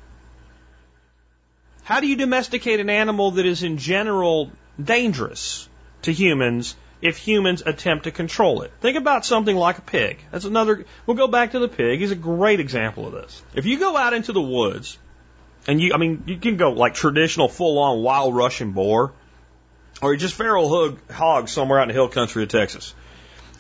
[1.83, 4.51] How do you domesticate an animal that is in general
[4.81, 5.67] dangerous
[6.03, 8.71] to humans if humans attempt to control it?
[8.81, 10.19] Think about something like a pig.
[10.31, 11.99] That's another, we'll go back to the pig.
[11.99, 13.41] He's a great example of this.
[13.55, 14.97] If you go out into the woods
[15.67, 19.13] and you, I mean, you can go like traditional full on wild Russian boar
[20.01, 22.93] or you just feral hog, hog somewhere out in the hill country of Texas.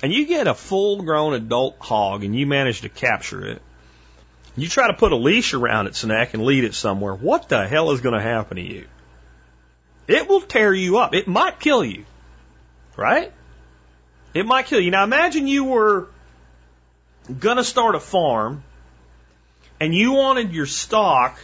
[0.03, 3.61] And you get a full grown adult hog and you manage to capture it.
[4.57, 7.13] You try to put a leash around its neck and lead it somewhere.
[7.13, 8.85] What the hell is going to happen to you?
[10.07, 11.15] It will tear you up.
[11.15, 12.05] It might kill you.
[13.01, 13.33] Right?
[14.35, 14.91] It might kill you.
[14.91, 16.07] Now imagine you were
[17.57, 18.63] to start a farm
[19.79, 21.39] and you wanted your stock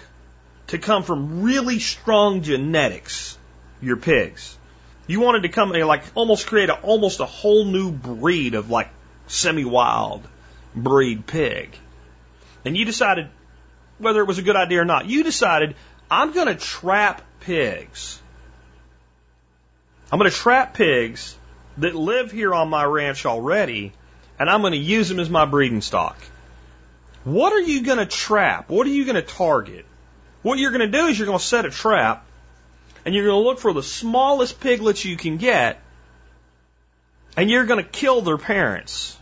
[0.67, 3.37] to come from really strong genetics,
[3.81, 4.55] your pigs.
[5.07, 8.89] You wanted to come like almost create a, almost a whole new breed of like
[9.25, 10.27] semi-wild
[10.75, 11.75] breed pig.
[12.65, 13.29] And you decided
[13.97, 15.07] whether it was a good idea or not.
[15.07, 15.75] You decided
[16.11, 18.21] I'm going to trap pigs.
[20.11, 21.36] I'm going to trap pigs
[21.77, 23.93] that live here on my ranch already,
[24.39, 26.17] and I'm going to use them as my breeding stock.
[27.23, 28.69] What are you going to trap?
[28.69, 29.85] What are you going to target?
[30.41, 32.25] What you're going to do is you're going to set a trap
[33.05, 35.79] and you're going to look for the smallest piglets you can get,
[37.37, 39.17] and you're going to kill their parents.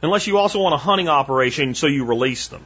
[0.00, 2.64] Unless you also want a hunting operation, so you release them.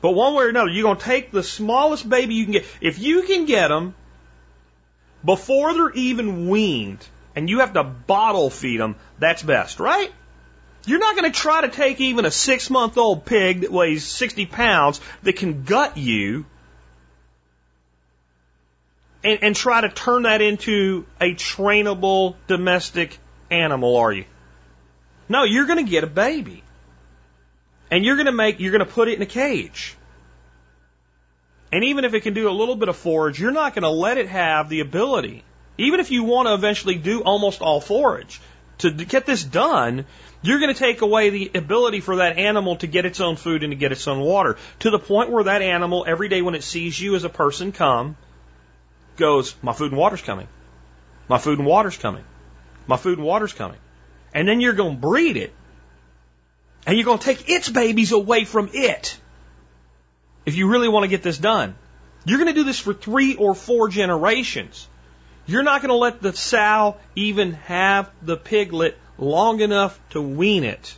[0.00, 2.66] But one way or another, you're going to take the smallest baby you can get.
[2.80, 3.94] If you can get them
[5.24, 7.04] before they're even weaned,
[7.38, 10.12] and you have to bottle feed them, that's best, right?
[10.86, 14.02] You're not going to try to take even a six month old pig that weighs
[14.04, 16.46] 60 pounds that can gut you
[19.22, 23.16] and, and try to turn that into a trainable domestic
[23.52, 24.24] animal, are you?
[25.28, 26.64] No, you're going to get a baby.
[27.88, 29.96] And you're going to make, you're going to put it in a cage.
[31.72, 33.90] And even if it can do a little bit of forage, you're not going to
[33.90, 35.44] let it have the ability,
[35.78, 38.40] even if you want to eventually do almost all forage,
[38.78, 40.04] to get this done,
[40.42, 43.62] you're going to take away the ability for that animal to get its own food
[43.62, 46.54] and to get its own water to the point where that animal, every day when
[46.54, 48.16] it sees you as a person come,
[49.16, 50.48] goes, My food and water's coming.
[51.28, 52.24] My food and water's coming.
[52.86, 53.78] My food and water's coming.
[54.32, 55.52] And then you're going to breed it.
[56.86, 59.18] And you're going to take its babies away from it.
[60.46, 61.74] If you really want to get this done.
[62.24, 64.88] You're going to do this for three or four generations.
[65.48, 70.62] You're not going to let the sow even have the piglet long enough to wean
[70.62, 70.94] it.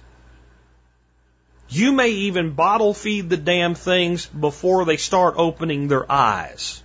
[1.69, 6.83] You may even bottle feed the damn things before they start opening their eyes.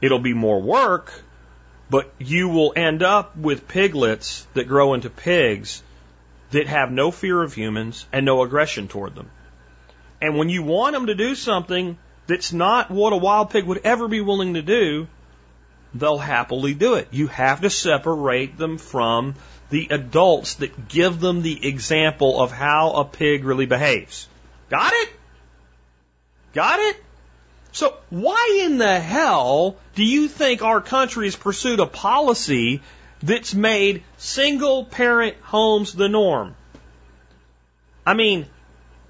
[0.00, 1.12] It'll be more work,
[1.90, 5.82] but you will end up with piglets that grow into pigs
[6.52, 9.28] that have no fear of humans and no aggression toward them.
[10.20, 13.80] And when you want them to do something that's not what a wild pig would
[13.82, 15.08] ever be willing to do,
[15.94, 17.08] they'll happily do it.
[17.10, 19.34] You have to separate them from
[19.70, 24.28] the adults that give them the example of how a pig really behaves.
[24.70, 25.08] Got it?
[26.52, 27.02] Got it?
[27.72, 32.82] So why in the hell do you think our country has pursued a policy
[33.22, 36.54] that's made single parent homes the norm?
[38.04, 38.46] I mean,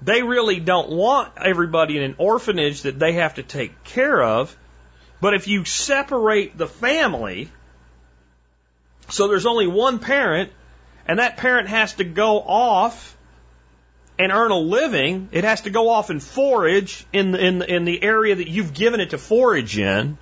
[0.01, 4.55] they really don't want everybody in an orphanage that they have to take care of.
[5.23, 7.49] But if you separate the family,
[9.07, 10.51] so there's only one parent,
[11.07, 13.15] and that parent has to go off
[14.19, 17.73] and earn a living, it has to go off and forage in the, in the,
[17.73, 20.17] in the area that you've given it to forage in.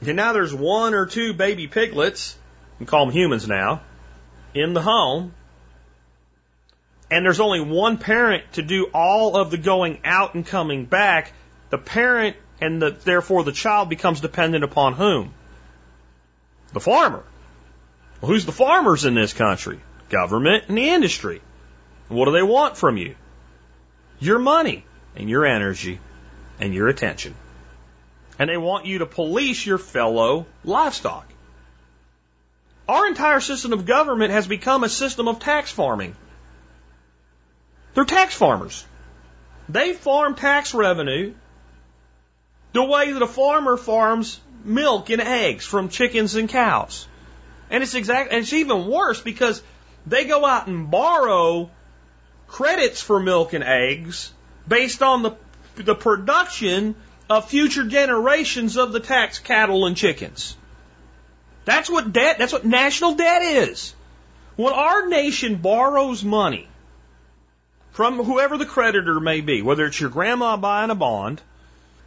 [0.00, 2.34] And now there's one or two baby piglets,
[2.80, 3.82] we call them humans now,
[4.54, 5.34] in the home.
[7.10, 11.34] And there's only one parent to do all of the going out and coming back.
[11.68, 15.32] The parent and the, therefore the child becomes dependent upon whom?
[16.72, 17.22] The farmer.
[18.20, 19.80] Well, who's the farmers in this country?
[20.08, 21.40] Government and the industry.
[22.08, 23.14] And What do they want from you?
[24.18, 26.00] Your money and your energy
[26.60, 27.34] and your attention.
[28.38, 31.26] And they want you to police your fellow livestock.
[32.88, 36.14] Our entire system of government has become a system of tax farming.
[37.94, 38.84] They're tax farmers.
[39.68, 41.34] They farm tax revenue
[42.76, 47.08] The way that a farmer farms milk and eggs from chickens and cows.
[47.70, 49.62] And it's exact, and it's even worse because
[50.06, 51.70] they go out and borrow
[52.48, 54.30] credits for milk and eggs
[54.68, 55.36] based on the,
[55.76, 56.96] the production
[57.30, 60.54] of future generations of the tax cattle and chickens.
[61.64, 63.94] That's what debt, that's what national debt is.
[64.56, 66.68] When our nation borrows money
[67.92, 71.40] from whoever the creditor may be, whether it's your grandma buying a bond,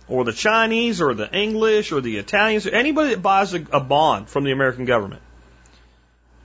[0.10, 3.80] or the Chinese, or the English, or the Italians, or anybody that buys a, a
[3.80, 5.22] bond from the American government,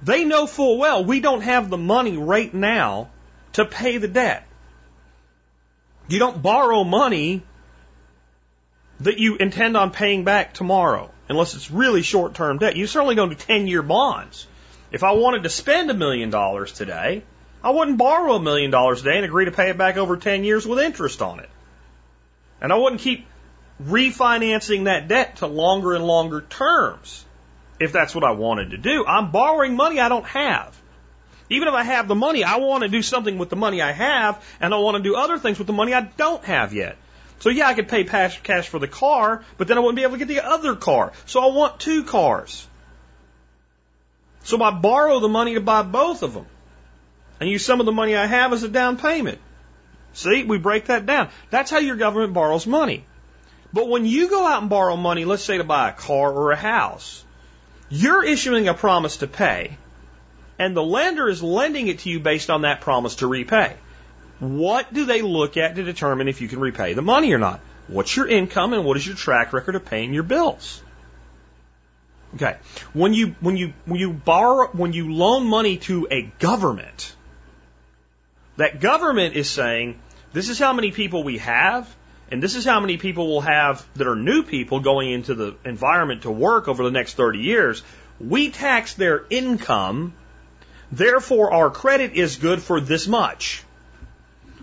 [0.03, 3.09] they know full well we don't have the money right now
[3.55, 4.47] to pay the debt.
[6.09, 7.43] You don't borrow money
[9.01, 12.77] that you intend on paying back tomorrow, unless it's really short term debt.
[12.77, 14.47] You certainly don't do 10 year bonds.
[14.93, 17.23] If I wanted to spend a million dollars today,
[17.63, 20.45] I wouldn't borrow a million dollars today and agree to pay it back over 10
[20.45, 21.49] years with interest on it.
[22.61, 23.27] And I wouldn't keep
[23.83, 27.25] refinancing that debt to longer and longer terms
[27.81, 29.05] if that's what I wanted to do.
[29.07, 30.81] I'm borrowing money I don't have.
[31.51, 33.93] Even if I have the money, I want to do something with the money I
[33.93, 36.97] have, and I want to do other things with the money I don't have yet.
[37.41, 40.13] So yeah, I could pay cash for the car, but then I wouldn't be able
[40.13, 41.13] to get the other car.
[41.27, 42.67] So I want two cars.
[44.45, 46.47] So I borrow the money to buy both of them
[47.41, 49.39] and use some of the money I have as a down payment.
[50.15, 51.29] See, we break that down.
[51.51, 53.05] That's how your government borrows money.
[53.75, 56.53] But when you go out and borrow money, let's say to buy a car or
[56.53, 57.25] a house,
[57.91, 59.77] you're issuing a promise to pay,
[60.61, 63.75] and the lender is lending it to you based on that promise to repay.
[64.39, 67.59] What do they look at to determine if you can repay the money or not?
[67.89, 70.81] What's your income and what is your track record of paying your bills?
[72.37, 72.57] Okay.
[72.93, 77.15] When you when you when you borrow when you loan money to a government,
[78.57, 79.99] that government is saying,
[80.33, 81.93] this is how many people we have,
[82.31, 85.57] and this is how many people we'll have that are new people going into the
[85.65, 87.83] environment to work over the next 30 years.
[88.19, 90.15] We tax their income,
[90.91, 93.63] therefore our credit is good for this much.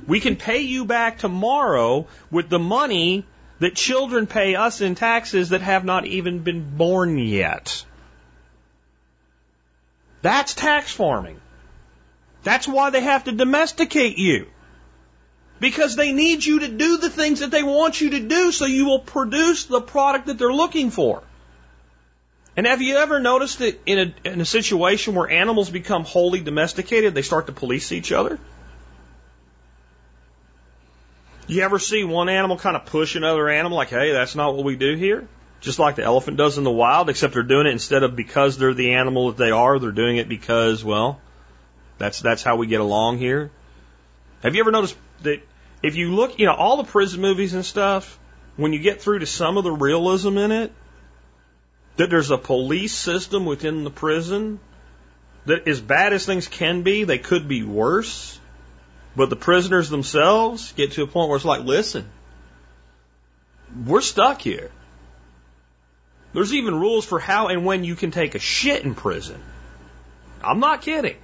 [0.07, 3.25] We can pay you back tomorrow with the money
[3.59, 7.85] that children pay us in taxes that have not even been born yet.
[10.23, 11.39] That's tax farming.
[12.43, 14.47] That's why they have to domesticate you.
[15.61, 18.65] Because they need you to do the things that they want you to do so
[18.65, 21.21] you will produce the product that they're looking for.
[22.57, 26.39] And have you ever noticed that in a, in a situation where animals become wholly
[26.39, 28.39] domesticated, they start to police each other?
[31.45, 34.65] You ever see one animal kind of push another animal like, hey, that's not what
[34.65, 35.27] we do here?
[35.59, 38.57] Just like the elephant does in the wild, except they're doing it instead of because
[38.57, 41.21] they're the animal that they are, they're doing it because, well,
[41.99, 43.51] that's, that's how we get along here.
[44.41, 45.43] Have you ever noticed that
[45.83, 48.19] if you look, you know, all the prison movies and stuff,
[48.55, 50.71] when you get through to some of the realism in it,
[51.97, 54.59] that there's a police system within the prison
[55.45, 58.39] that as bad as things can be, they could be worse.
[59.15, 62.07] But the prisoners themselves get to a point where it's like, listen,
[63.85, 64.71] we're stuck here.
[66.33, 69.41] There's even rules for how and when you can take a shit in prison.
[70.43, 71.17] I'm not kidding.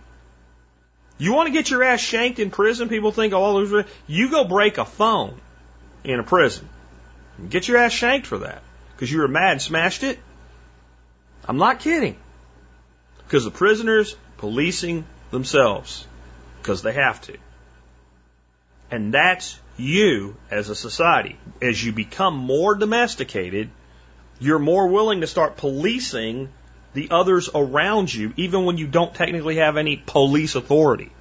[1.18, 2.90] You want to get your ass shanked in prison?
[2.90, 5.40] People think, oh, there's you go break a phone
[6.04, 6.70] in a prison.
[7.50, 8.62] Get your ass shanked for that
[8.96, 10.20] because you were mad and smashed it.
[11.46, 12.18] I'm not kidding.
[13.26, 16.06] Because the prisoners policing themselves
[16.62, 17.38] because they have to.
[18.90, 21.38] And that's you as a society.
[21.62, 23.70] As you become more domesticated,
[24.40, 26.50] you're more willing to start policing
[26.98, 31.12] the others around you, even when you don't technically have any police authority.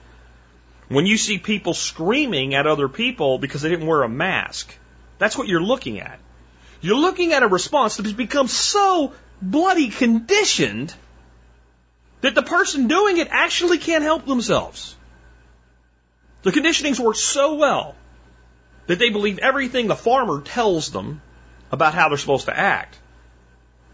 [0.89, 4.75] When you see people screaming at other people because they didn't wear a mask,
[5.19, 6.19] that's what you're looking at.
[6.81, 9.13] You're looking at a response that has become so
[9.43, 10.95] bloody conditioned
[12.23, 14.97] that the person doing it actually can't help themselves.
[16.43, 17.97] The conditionings work so well
[18.87, 21.21] that they believe everything the farmer tells them
[21.71, 22.99] about how they're supposed to act.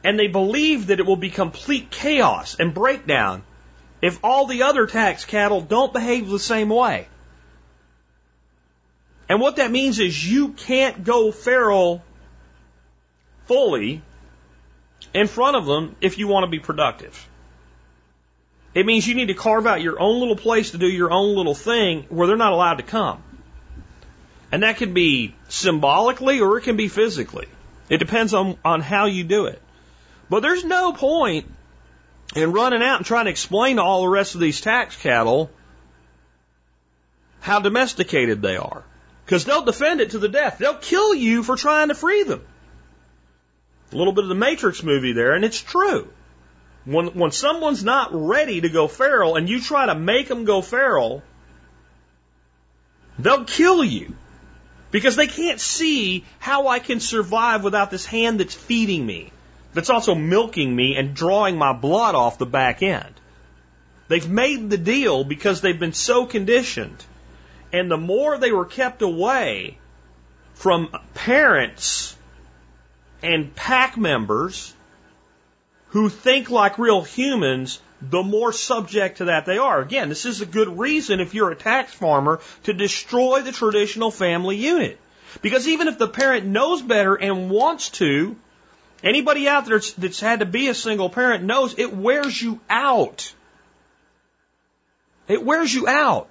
[0.05, 3.45] And they believe that it will be complete chaos and breakdown
[4.01, 7.07] if all the other tax cattle don't behave the same way.
[9.29, 12.03] And what that means is you can't go feral
[13.47, 14.03] fully
[15.15, 17.29] in front of them if you want to be productive.
[18.75, 21.37] It means you need to carve out your own little place to do your own
[21.37, 23.23] little thing where they're not allowed to come.
[24.51, 27.47] And that can be symbolically or it can be physically.
[27.89, 29.61] It depends on, on how you do it.
[30.33, 31.47] But there's no point
[32.35, 35.51] in running out and trying to explain to all the rest of these tax cattle
[37.41, 38.83] how domesticated they are.
[39.27, 40.57] Because they'll defend it to the death.
[40.57, 42.41] They'll kill you for trying to free them.
[43.93, 46.11] A little bit of the Matrix movie there, and it's true.
[46.87, 50.63] When, when someone's not ready to go feral and you try to make them go
[50.63, 51.23] feral,
[53.19, 54.15] they'll kill you.
[54.93, 59.31] Because they can't see how I can survive without this hand that's feeding me,
[59.75, 63.15] that's also milking me and drawing my blood off the back end.
[64.09, 67.05] They've made the deal because they've been so conditioned.
[67.73, 69.79] And the more they were kept away
[70.55, 72.15] from parents
[73.23, 74.75] and pack members
[75.89, 79.81] who think like real humans, the more subject to that they are.
[79.81, 84.11] Again, this is a good reason if you're a tax farmer to destroy the traditional
[84.11, 84.99] family unit.
[85.41, 88.37] Because even if the parent knows better and wants to,
[89.03, 93.33] anybody out there that's had to be a single parent knows it wears you out.
[95.29, 96.29] It wears you out.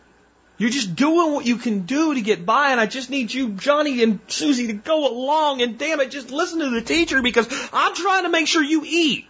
[0.57, 3.49] You're just doing what you can do to get by, and I just need you,
[3.49, 7.47] Johnny and Susie, to go along and damn it, just listen to the teacher because
[7.73, 9.27] I'm trying to make sure you eat.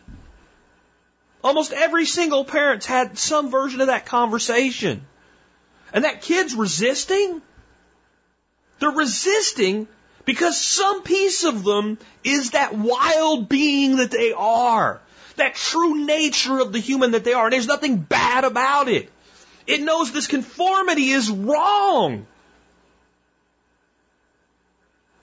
[1.42, 5.06] Almost every single parent's had some version of that conversation.
[5.94, 7.42] And that kid's resisting.
[8.80, 9.88] They're resisting
[10.26, 15.02] because some piece of them is that wild being that they are.
[15.38, 17.46] That true nature of the human that they are.
[17.46, 19.10] And there's nothing bad about it.
[19.66, 22.26] It knows this conformity is wrong.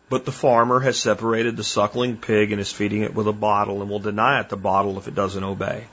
[0.09, 3.83] But the farmer has separated the suckling pig and is feeding it with a bottle
[3.83, 5.85] and will deny it the bottle if it doesn't obey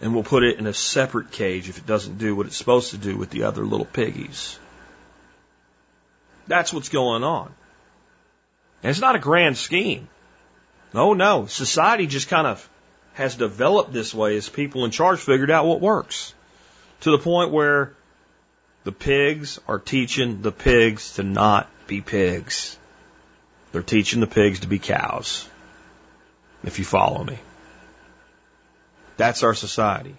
[0.00, 2.90] and we'll put it in a separate cage if it doesn't do what it's supposed
[2.90, 4.58] to do with the other little piggies.
[6.50, 7.54] That's what's going on.
[8.82, 10.08] And it's not a grand scheme.
[10.92, 12.68] Oh no, society just kind of
[13.14, 16.34] has developed this way as people in charge figured out what works.
[17.02, 17.94] To the point where
[18.82, 22.76] the pigs are teaching the pigs to not be pigs.
[23.70, 25.48] They're teaching the pigs to be cows.
[26.64, 27.38] If you follow me.
[29.16, 30.16] That's our society.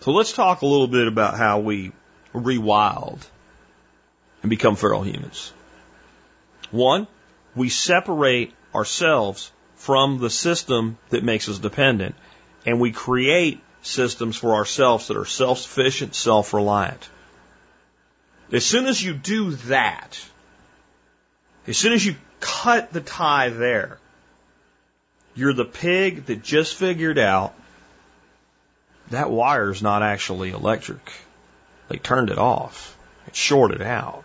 [0.00, 1.92] So let's talk a little bit about how we
[2.34, 3.26] rewild
[4.46, 5.52] and become feral humans.
[6.70, 7.08] One,
[7.56, 12.14] we separate ourselves from the system that makes us dependent
[12.64, 17.08] and we create systems for ourselves that are self-sufficient, self-reliant.
[18.52, 20.16] As soon as you do that,
[21.66, 23.98] as soon as you cut the tie there,
[25.34, 27.52] you're the pig that just figured out
[29.10, 31.10] that wire's not actually electric.
[31.88, 32.96] They turned it off.
[33.26, 34.22] It shorted out.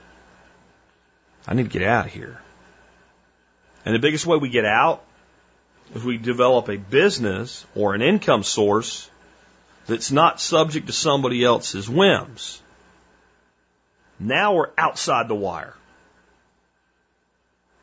[1.48, 2.40] I need to get out of here.
[3.86, 5.04] And the biggest way we get out
[5.96, 9.10] is we develop a business or an income source
[9.88, 12.62] that's not subject to somebody else's whims.
[14.20, 15.74] Now we're outside the wire.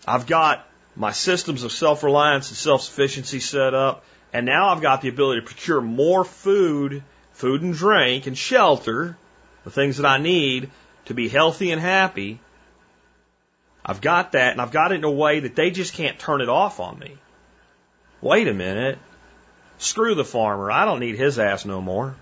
[0.06, 4.04] I've got my systems of self-reliance and self-sufficiency set up.
[4.32, 7.02] And now I've got the ability to procure more food,
[7.32, 9.16] food and drink and shelter,
[9.64, 10.70] the things that I need
[11.06, 12.40] to be healthy and happy.
[13.88, 16.42] I've got that and I've got it in a way that they just can't turn
[16.42, 17.16] it off on me.
[18.20, 18.98] Wait a minute.
[19.78, 20.70] Screw the farmer.
[20.70, 22.14] I don't need his ass no more.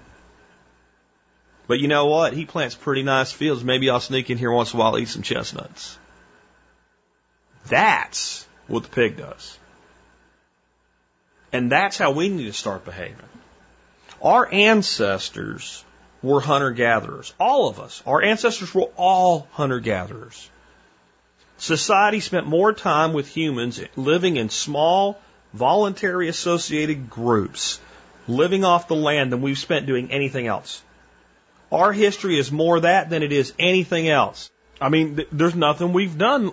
[1.67, 2.35] But you know what?
[2.35, 3.65] He plants pretty nice fields.
[3.65, 5.99] Maybe I'll sneak in here once in a while, eat some chestnuts.
[7.67, 9.59] That's what the pig does.
[11.53, 13.17] And that's how we need to start behaving.
[14.23, 15.85] Our ancestors
[16.23, 17.35] were hunter gatherers.
[17.41, 18.05] All of us.
[18.07, 20.49] Our ancestors were all hunter gatherers.
[21.59, 25.19] Society spent more time with humans living in small,
[25.55, 27.81] voluntary associated groups,
[28.29, 30.83] living off the land than we've spent doing anything else.
[31.73, 34.51] Our history is more that than it is anything else.
[34.81, 36.53] I mean, th- there's nothing we've done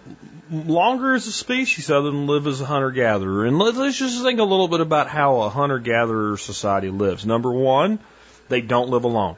[0.49, 3.45] longer as a species other than live as a hunter gatherer.
[3.45, 7.25] And let's, let's just think a little bit about how a hunter gatherer society lives.
[7.25, 7.99] Number one,
[8.47, 9.35] they don't live alone.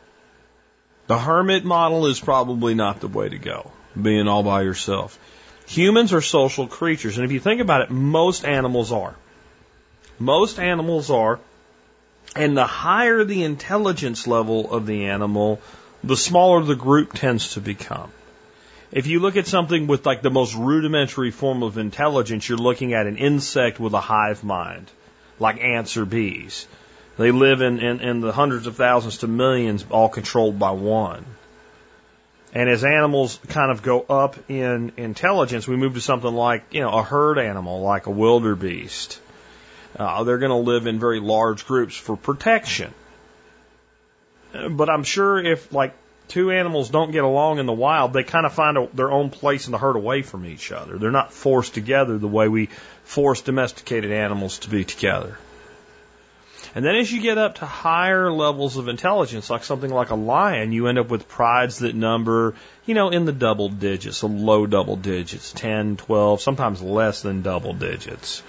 [1.07, 5.20] The hermit model is probably not the way to go, being all by yourself.
[5.68, 9.16] Humans are social creatures, and if you think about it, most animals are.
[10.20, 11.39] Most animals are,
[12.36, 15.59] and the higher the intelligence level of the animal,
[16.03, 18.11] the smaller the group tends to become.
[18.91, 22.93] If you look at something with like the most rudimentary form of intelligence, you're looking
[22.93, 24.89] at an insect with a hive mind,
[25.39, 26.68] like ants or bees.
[27.18, 31.26] They live in, in, in the hundreds of thousands to millions, all controlled by one.
[32.56, 36.80] And as animals kind of go up in intelligence, we move to something like, you
[36.80, 39.20] know, a herd animal, like a wildebeest.
[39.97, 42.93] Uh, they're going to live in very large groups for protection.
[44.53, 45.95] But I'm sure if, like,
[46.30, 49.32] two animals don't get along in the wild, they kind of find a, their own
[49.32, 50.97] place in the herd away from each other.
[50.97, 52.68] They're not forced together the way we
[53.03, 55.38] force domesticated animals to be together.
[56.76, 60.15] And then as you get up to higher levels of intelligence, like something like a
[60.15, 62.53] lion, you end up with prides that number,
[62.86, 67.41] you know, in the double digits, the low double digits, 10, 12, sometimes less than
[67.41, 68.43] double digits.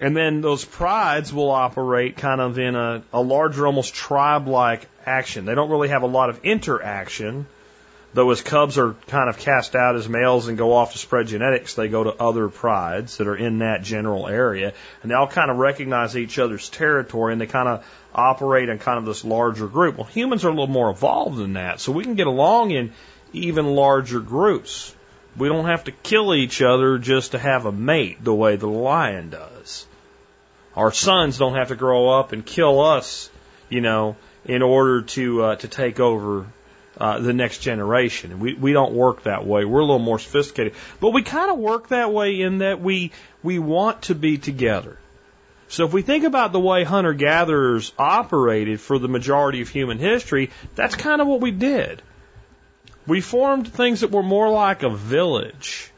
[0.00, 4.88] And then those prides will operate kind of in a, a larger, almost tribe like
[5.04, 5.44] action.
[5.44, 7.46] They don't really have a lot of interaction
[8.14, 11.28] Though as cubs are kind of cast out as males and go off to spread
[11.28, 15.28] genetics, they go to other prides that are in that general area, and they all
[15.28, 19.24] kind of recognize each other's territory, and they kind of operate in kind of this
[19.24, 19.96] larger group.
[19.96, 22.92] Well, humans are a little more evolved than that, so we can get along in
[23.32, 24.94] even larger groups.
[25.34, 28.68] We don't have to kill each other just to have a mate the way the
[28.68, 29.86] lion does.
[30.76, 33.30] Our sons don't have to grow up and kill us,
[33.70, 36.46] you know, in order to uh, to take over
[36.98, 38.38] uh, the next generation.
[38.40, 39.64] We we don't work that way.
[39.64, 43.12] We're a little more sophisticated, but we kind of work that way in that we
[43.42, 44.98] we want to be together.
[45.68, 49.98] So if we think about the way hunter gatherers operated for the majority of human
[49.98, 52.02] history, that's kind of what we did.
[53.06, 55.90] We formed things that were more like a village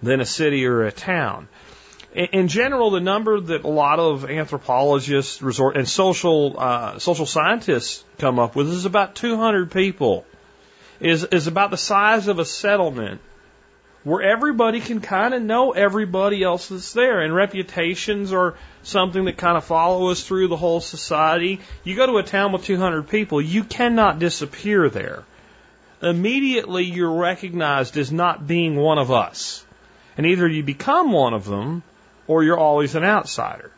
[0.00, 1.48] than a city or a town.
[2.14, 8.04] In general, the number that a lot of anthropologists resort and social uh, social scientists
[8.18, 10.24] come up with is about 200 people
[11.00, 13.20] is, is about the size of a settlement
[14.04, 17.20] where everybody can kind of know everybody else that's there.
[17.20, 21.60] And reputations are something that kind of follow us through the whole society.
[21.82, 25.24] You go to a town with 200 people, you cannot disappear there.
[26.00, 29.64] Immediately you're recognized as not being one of us.
[30.16, 31.82] And either you become one of them
[32.28, 33.72] or you're always an outsider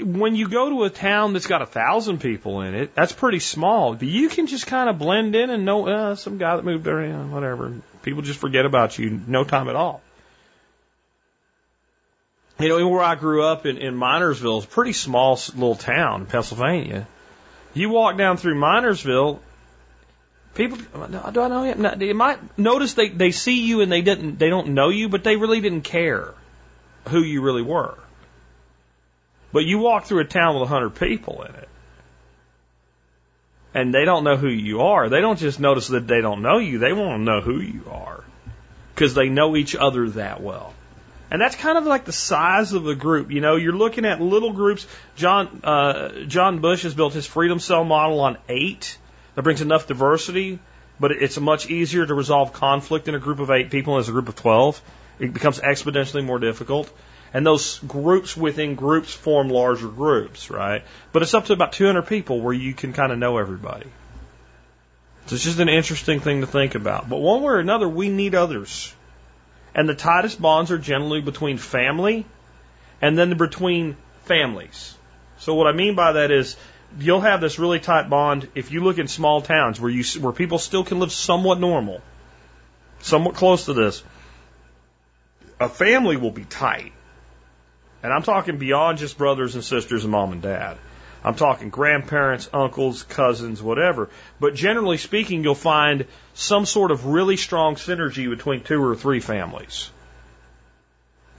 [0.00, 3.38] when you go to a town that's got a thousand people in it, that's pretty
[3.38, 3.96] small.
[4.02, 7.06] You can just kind of blend in and know uh, some guy that moved there,
[7.06, 7.72] know, whatever.
[8.02, 10.02] People just forget about you no time at all.
[12.58, 16.22] You know, where I grew up in, in Minersville, it's a pretty small little town
[16.22, 17.08] in Pennsylvania.
[17.74, 19.40] You walk down through Minersville,
[20.54, 21.98] people do I know him?
[21.98, 25.24] They might notice they they see you and they didn't they don't know you, but
[25.24, 26.34] they really didn't care
[27.08, 27.96] who you really were.
[29.52, 31.68] But you walk through a town with a hundred people in it,
[33.74, 35.08] and they don't know who you are.
[35.08, 36.78] They don't just notice that they don't know you.
[36.78, 38.24] They want to know who you are
[38.94, 40.74] because they know each other that well.
[41.30, 43.30] And that's kind of like the size of the group.
[43.30, 44.86] You know, you're looking at little groups.
[45.16, 48.98] John uh, John Bush has built his freedom cell model on eight.
[49.34, 50.58] That brings enough diversity,
[51.00, 54.12] but it's much easier to resolve conflict in a group of eight people as a
[54.12, 54.82] group of twelve.
[55.18, 56.92] It becomes exponentially more difficult.
[57.34, 60.84] And those groups within groups form larger groups, right?
[61.12, 63.86] But it's up to about 200 people where you can kind of know everybody.
[65.26, 67.08] So it's just an interesting thing to think about.
[67.08, 68.94] But one way or another, we need others.
[69.74, 72.26] And the tightest bonds are generally between family
[73.00, 74.94] and then between families.
[75.38, 76.56] So what I mean by that is
[76.98, 80.32] you'll have this really tight bond if you look in small towns where you where
[80.32, 82.02] people still can live somewhat normal,
[83.00, 84.02] somewhat close to this.
[85.58, 86.92] A family will be tight
[88.02, 90.78] and I'm talking beyond just brothers and sisters and mom and dad.
[91.24, 94.10] I'm talking grandparents, uncles, cousins, whatever.
[94.40, 99.20] But generally speaking, you'll find some sort of really strong synergy between two or three
[99.20, 99.90] families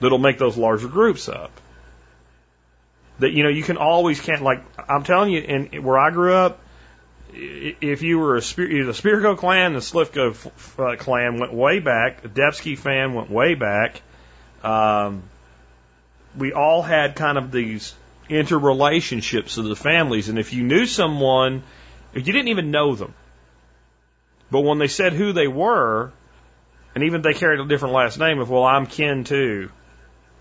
[0.00, 1.50] that'll make those larger groups up.
[3.18, 6.34] That, you know, you can always can't, like, I'm telling you, in, where I grew
[6.34, 6.60] up,
[7.32, 12.28] if you were a, the Spirko clan, the Slivko uh, clan went way back, the
[12.28, 14.00] Debsky fan went way back.
[14.62, 15.24] Um,
[16.36, 17.94] we all had kind of these
[18.28, 20.28] interrelationships of the families.
[20.28, 21.62] And if you knew someone,
[22.12, 23.14] if you didn't even know them,
[24.50, 26.12] but when they said who they were,
[26.94, 29.70] and even if they carried a different last name, of well, I'm kin to,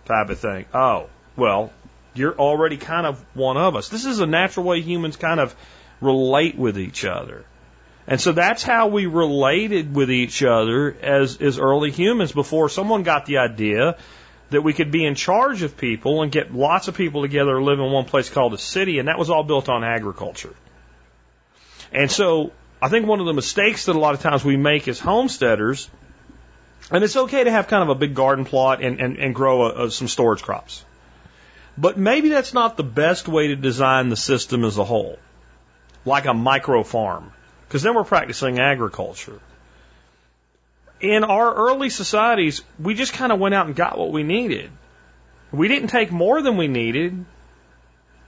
[0.05, 0.65] type of thing.
[0.73, 1.71] Oh, well,
[2.13, 3.89] you're already kind of one of us.
[3.89, 5.55] This is a natural way humans kind of
[5.99, 7.45] relate with each other.
[8.05, 13.03] And so that's how we related with each other as, as early humans before someone
[13.03, 13.97] got the idea
[14.53, 17.63] that we could be in charge of people and get lots of people together to
[17.63, 20.55] live in one place called a city, and that was all built on agriculture.
[21.91, 22.51] And so
[22.81, 25.89] I think one of the mistakes that a lot of times we make as homesteaders,
[26.91, 29.65] and it's okay to have kind of a big garden plot and, and, and grow
[29.65, 30.83] a, a, some storage crops.
[31.77, 35.17] But maybe that's not the best way to design the system as a whole,
[36.05, 37.31] like a micro farm,
[37.67, 39.39] because then we're practicing agriculture
[41.03, 44.71] in our early societies, we just kind of went out and got what we needed.
[45.51, 47.25] We didn't take more than we needed,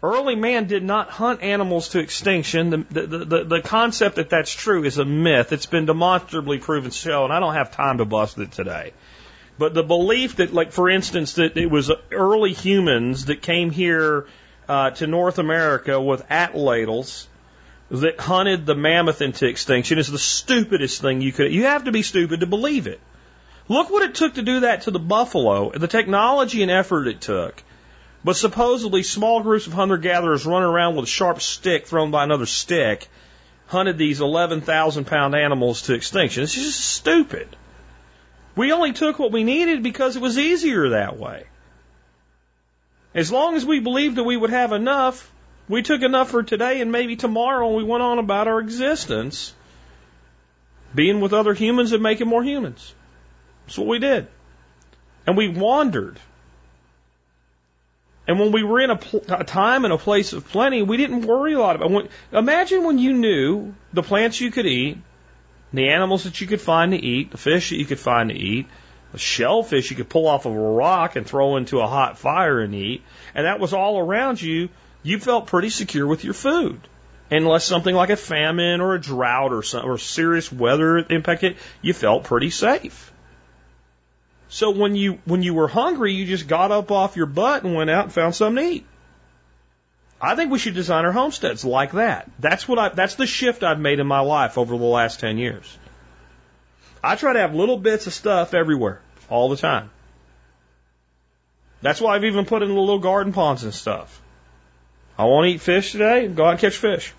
[0.06, 2.70] Early man did not hunt animals to extinction.
[2.70, 5.52] The, the, the, the concept that that's true is a myth.
[5.52, 8.94] It's been demonstrably proven so, and I don't have time to bust it today.
[9.58, 14.28] But the belief that, like, for instance, that it was early humans that came here
[14.70, 17.26] uh, to North America with atlatls
[18.02, 21.52] that hunted the mammoth into extinction is the stupidest thing you could.
[21.52, 23.00] You have to be stupid to believe it.
[23.68, 27.22] Look what it took to do that to the buffalo, the technology and effort it
[27.22, 27.64] took.
[28.24, 32.24] But supposedly small groups of hunter gatherers running around with a sharp stick thrown by
[32.24, 33.08] another stick
[33.68, 36.44] hunted these 11,000 pound animals to extinction.
[36.44, 37.48] It's just stupid.
[38.56, 41.46] We only took what we needed because it was easier that way.
[43.14, 45.32] As long as we believed that we would have enough,
[45.68, 49.54] we took enough for today and maybe tomorrow and we went on about our existence,
[50.94, 52.94] being with other humans and making more humans.
[53.66, 54.28] That's what we did.
[55.26, 56.20] And we wandered.
[58.28, 60.98] And when we were in a, pl- a, time and a place of plenty, we
[60.98, 62.06] didn't worry a lot about.
[62.06, 62.12] it.
[62.32, 64.98] imagine when you knew the plants you could eat,
[65.74, 68.36] the animals that you could find to eat, the fish that you could find to
[68.36, 68.68] eat,
[69.12, 72.60] the shellfish you could pull off of a rock and throw into a hot fire
[72.60, 73.04] and eat,
[73.34, 74.70] and that was all around you.
[75.06, 76.80] You felt pretty secure with your food,
[77.30, 81.94] unless something like a famine or a drought or some, or serious weather impacted, you
[81.94, 83.14] felt pretty safe.
[84.50, 87.76] So when you when you were hungry, you just got up off your butt and
[87.76, 88.86] went out and found something to eat.
[90.20, 92.28] I think we should design our homesteads like that.
[92.40, 95.38] That's what I that's the shift I've made in my life over the last 10
[95.38, 95.78] years.
[97.04, 99.92] I try to have little bits of stuff everywhere all the time.
[101.84, 104.24] That's why I've even put in the little garden ponds and stuff.
[105.18, 107.14] I want to eat fish today, go out and catch fish.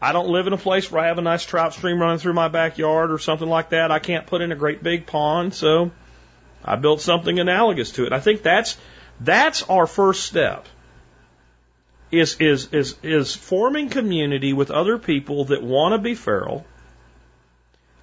[0.00, 2.32] I don't live in a place where I have a nice trout stream running through
[2.32, 3.92] my backyard or something like that.
[3.92, 5.92] I can't put in a great big pond, so
[6.64, 8.12] I built something analogous to it.
[8.12, 8.76] I think that's
[9.20, 10.66] that's our first step.
[12.10, 16.66] Is is is is forming community with other people that want to be feral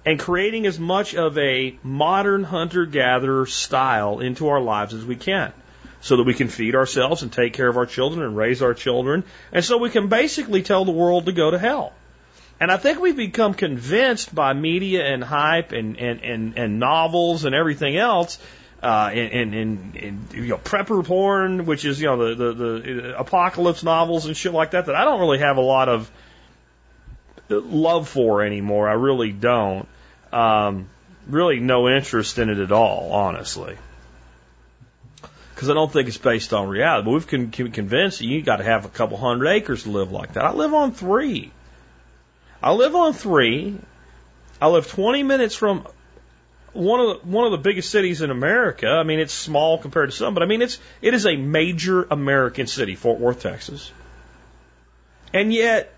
[0.06, 5.16] and creating as much of a modern hunter gatherer style into our lives as we
[5.16, 5.52] can
[6.00, 8.74] so that we can feed ourselves and take care of our children and raise our
[8.74, 11.92] children, and so we can basically tell the world to go to hell.
[12.58, 17.44] And I think we've become convinced by media and hype and, and, and, and novels
[17.44, 18.38] and everything else,
[18.82, 23.18] uh, and, and, and, you know, prepper porn, which is, you know, the, the, the
[23.18, 26.10] apocalypse novels and shit like that, that I don't really have a lot of
[27.48, 28.88] love for anymore.
[28.88, 29.88] I really don't.
[30.32, 30.88] Um,
[31.26, 33.76] really no interest in it at all, honestly
[35.60, 37.04] because I don't think it's based on reality.
[37.04, 40.10] But we've con- convinced you, you got to have a couple hundred acres to live
[40.10, 40.44] like that.
[40.46, 41.52] I live on three.
[42.62, 43.76] I live on three.
[44.58, 45.86] I live 20 minutes from
[46.72, 48.86] one of the, one of the biggest cities in America.
[48.86, 52.04] I mean, it's small compared to some, but I mean, it's it is a major
[52.10, 53.92] American city, Fort Worth, Texas.
[55.34, 55.92] And yet,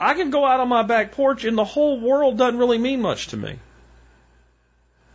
[0.00, 3.00] I can go out on my back porch, and the whole world doesn't really mean
[3.00, 3.56] much to me.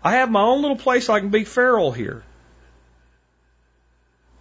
[0.02, 2.24] I have my own little place I can be feral here.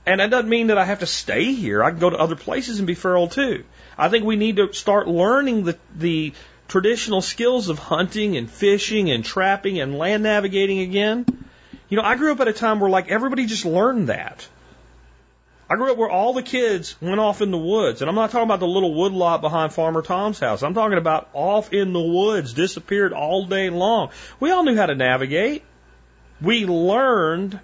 [0.09, 1.85] And that doesn't mean that I have to stay here.
[1.85, 3.65] I can go to other places and be feral too.
[3.99, 6.33] I think we need to start learning the, the
[6.67, 11.27] traditional skills of hunting and fishing and trapping and land navigating again.
[11.91, 14.49] You know, I grew up at a time where like everybody just learned that.
[15.69, 18.31] I grew up where all the kids went off in the woods, and I'm not
[18.31, 20.63] talking about the little wood lot behind Farmer Tom's house.
[20.63, 24.09] I'm talking about off in the woods, disappeared all day long.
[24.41, 25.65] We all knew how to navigate.
[26.41, 27.61] We learned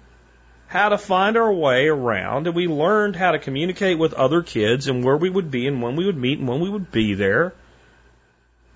[0.75, 4.89] how to find our way around, and we learned how to communicate with other kids
[4.89, 7.13] and where we would be and when we would meet and when we would be
[7.13, 7.53] there.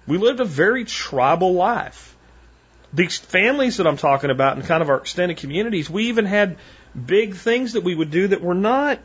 [0.08, 2.16] We lived a very tribal life.
[2.94, 6.56] These families that I'm talking about and kind of our extended communities, we even had
[6.96, 9.00] big things that we would do that were not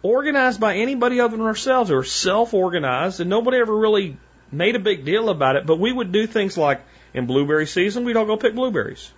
[0.00, 1.88] organized by anybody other than ourselves.
[1.88, 4.16] They were self organized, and nobody ever really
[4.52, 5.66] made a big deal about it.
[5.66, 9.10] But we would do things like in blueberry season, we'd all go pick blueberries.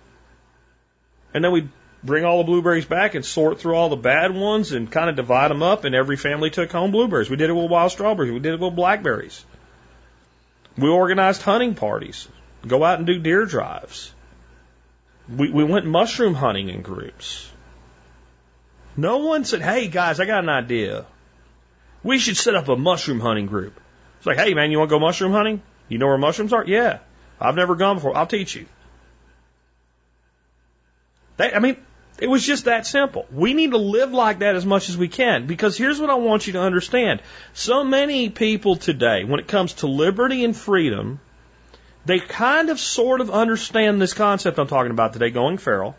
[1.35, 1.69] And then we'd
[2.03, 5.15] bring all the blueberries back and sort through all the bad ones and kind of
[5.15, 7.29] divide them up, and every family took home blueberries.
[7.29, 8.31] We did it with wild strawberries.
[8.31, 9.43] We did it with blackberries.
[10.77, 12.27] We organized hunting parties,
[12.65, 14.13] go out and do deer drives.
[15.27, 17.49] We, we went mushroom hunting in groups.
[18.95, 21.05] No one said, hey guys, I got an idea.
[22.03, 23.79] We should set up a mushroom hunting group.
[24.17, 25.61] It's like, hey man, you want to go mushroom hunting?
[25.89, 26.65] You know where mushrooms are?
[26.65, 26.99] Yeah.
[27.39, 28.15] I've never gone before.
[28.15, 28.65] I'll teach you.
[31.39, 31.77] I mean,
[32.19, 33.25] it was just that simple.
[33.31, 36.15] We need to live like that as much as we can because here's what I
[36.15, 37.21] want you to understand.
[37.53, 41.19] So many people today, when it comes to liberty and freedom,
[42.05, 45.95] they kind of sort of understand this concept I'm talking about today, going feral.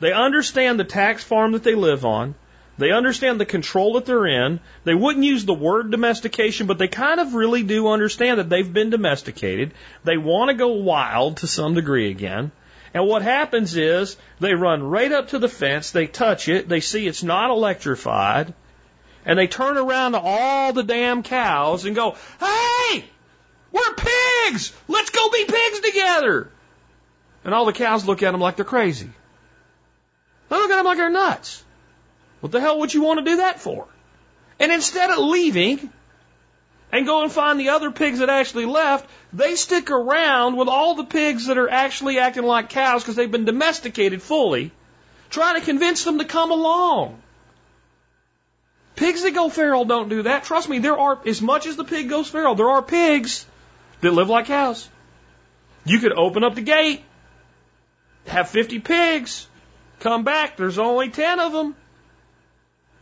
[0.00, 2.34] They understand the tax farm that they live on.
[2.78, 4.60] They understand the control that they're in.
[4.84, 8.70] They wouldn't use the word domestication, but they kind of really do understand that they've
[8.70, 9.72] been domesticated.
[10.04, 12.52] They want to go wild to some degree again.
[12.94, 16.80] And what happens is they run right up to the fence, they touch it, they
[16.80, 18.54] see it's not electrified,
[19.24, 23.04] and they turn around to all the damn cows and go, Hey!
[23.72, 24.72] We're pigs!
[24.88, 26.50] Let's go be pigs together!
[27.44, 29.10] And all the cows look at them like they're crazy.
[30.48, 31.64] They look at them like they're nuts.
[32.40, 33.86] What the hell would you want to do that for?
[34.58, 35.92] And instead of leaving
[36.92, 40.94] and go and find the other pigs that actually left, they stick around with all
[40.94, 44.70] the pigs that are actually acting like cows because they've been domesticated fully,
[45.30, 47.20] trying to convince them to come along.
[48.94, 50.44] Pigs that go feral don't do that.
[50.44, 53.44] Trust me, there are, as much as the pig goes feral, there are pigs
[54.00, 54.88] that live like cows.
[55.84, 57.04] You could open up the gate,
[58.26, 59.46] have 50 pigs,
[60.00, 61.76] come back, there's only 10 of them.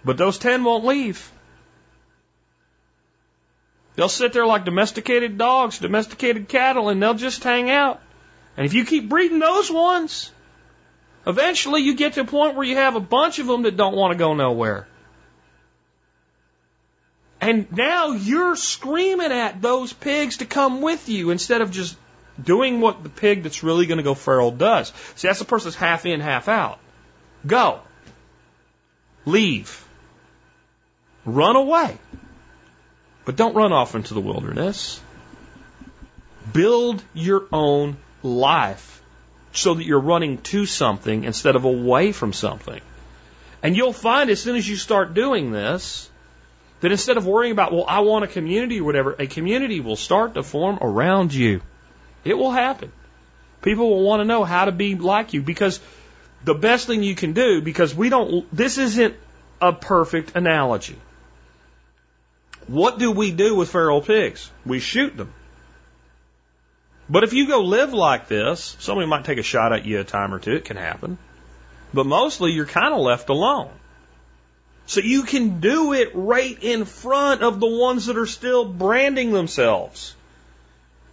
[0.05, 1.31] But those 10 won't leave.
[3.97, 8.01] They'll sit there like domesticated dogs, domesticated cattle, and they'll just hang out.
[8.57, 10.33] And if you keep breeding those ones,
[11.27, 13.97] eventually you get to a point where you have a bunch of them that don't
[13.97, 14.89] want to go nowhere.
[17.41, 21.97] And now you're screaming at those pigs to come with you instead of just
[22.43, 24.93] doing what the pig that's really going to go feral does.
[25.15, 26.79] See, that's the person that's half in, half out.
[27.47, 27.81] Go.
[29.27, 29.87] Leave.
[31.25, 31.99] Run away.
[33.25, 35.01] But don't run off into the wilderness.
[36.53, 39.03] Build your own life
[39.53, 42.81] so that you're running to something instead of away from something.
[43.63, 46.11] And you'll find as soon as you start doing this,
[46.81, 49.97] that instead of worrying about, well, I want a community or whatever, a community will
[49.97, 51.63] start to form around you.
[52.25, 52.93] It will happen.
[53.63, 55.81] People will want to know how to be like you because
[56.45, 59.15] the best thing you can do, because we don't, this isn't
[59.63, 60.99] a perfect analogy.
[62.67, 64.51] What do we do with feral pigs?
[64.65, 65.33] We shoot them.
[67.09, 70.05] But if you go live like this, somebody might take a shot at you a
[70.05, 70.53] time or two.
[70.53, 71.19] It can happen.
[71.93, 73.71] But mostly you're kind of left alone.
[74.87, 79.33] So you can do it right in front of the ones that are still branding
[79.33, 80.15] themselves.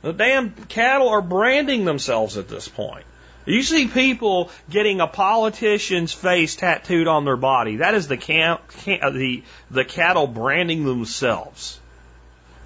[0.02, 3.06] The damn cattle are branding themselves at this point.
[3.46, 7.78] You see people getting a politician's face tattooed on their body.
[7.78, 11.80] That is the cam, cam, uh, the the cattle branding themselves.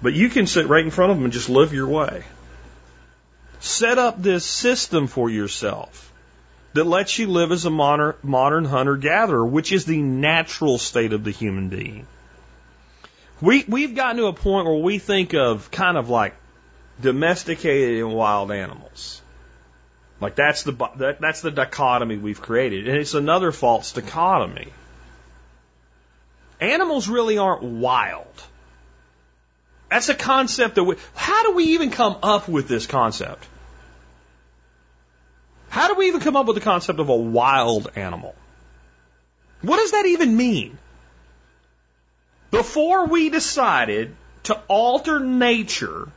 [0.02, 2.24] But you can sit right in front of them and just live your way.
[3.60, 6.12] Set up this system for yourself
[6.74, 11.14] that lets you live as a modern, modern hunter gatherer, which is the natural state
[11.14, 12.06] of the human being.
[13.40, 16.34] We we've gotten to a point where we think of kind of like
[17.00, 19.22] domesticated and wild animals.
[20.20, 24.72] Like that's the that, that's the dichotomy we've created, and it's another false dichotomy.
[26.58, 28.42] Animals really aren't wild.
[29.90, 30.96] That's a concept that we.
[31.14, 33.46] How do we even come up with this concept?
[35.68, 38.34] How do we even come up with the concept of a wild animal?
[39.60, 40.78] What does that even mean?
[42.50, 46.08] Before we decided to alter nature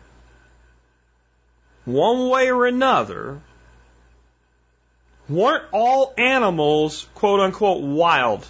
[1.84, 3.42] one way or another,
[5.30, 8.46] weren't all animals, quote unquote, wild?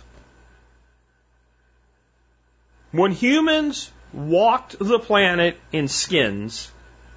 [2.91, 6.71] When humans walked the planet in skins,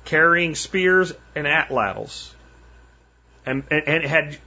[0.05, 2.35] carrying spears and atlatls,
[3.47, 4.39] and, and, and had,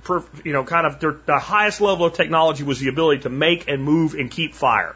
[0.44, 3.68] you know, kind of their, the highest level of technology was the ability to make
[3.68, 4.96] and move and keep fire.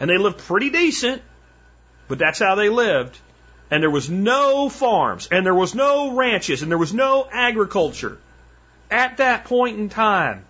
[0.00, 1.22] And they lived pretty decent,
[2.08, 3.18] but that's how they lived.
[3.70, 8.18] And there was no farms, and there was no ranches, and there was no agriculture
[8.90, 10.44] at that point in time,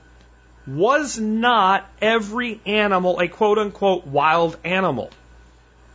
[0.67, 5.11] was not every animal a quote unquote wild animal.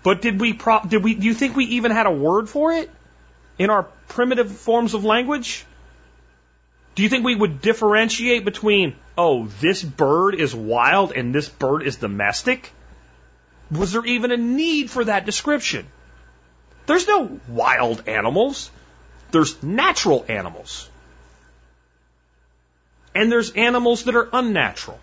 [0.04, 2.72] But did we pro- did we do you think we even had a word for
[2.72, 2.89] it
[3.60, 5.66] in our primitive forms of language?
[6.96, 11.84] Do you think we would differentiate between oh this bird is wild and this bird
[11.84, 12.72] is domestic?
[13.70, 15.86] Was there even a need for that description?
[16.88, 18.72] There's no wild animals.
[19.32, 20.89] There's natural animals.
[23.14, 24.99] And there's animals that are unnatural.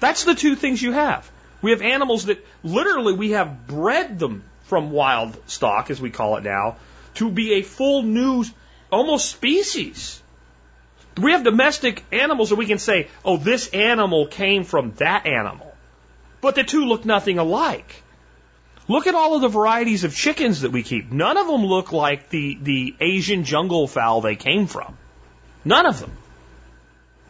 [0.00, 1.30] That's the two things you have.
[1.62, 6.36] We have animals that literally we have bred them from wild stock, as we call
[6.36, 6.76] it now,
[7.14, 8.44] to be a full new,
[8.90, 10.22] almost species.
[11.16, 15.74] We have domestic animals that we can say, oh, this animal came from that animal.
[16.42, 18.02] But the two look nothing alike.
[18.88, 21.10] Look at all of the varieties of chickens that we keep.
[21.10, 24.96] None of them look like the, the Asian jungle fowl they came from.
[25.64, 26.12] None of them.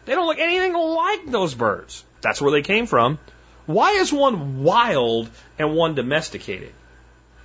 [0.06, 2.04] They don't look anything like those birds.
[2.22, 3.18] That's where they came from.
[3.66, 5.28] Why is one wild
[5.58, 6.72] and one domesticated?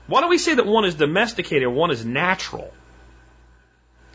[0.08, 2.72] Why don't we say that one is domesticated and one is natural?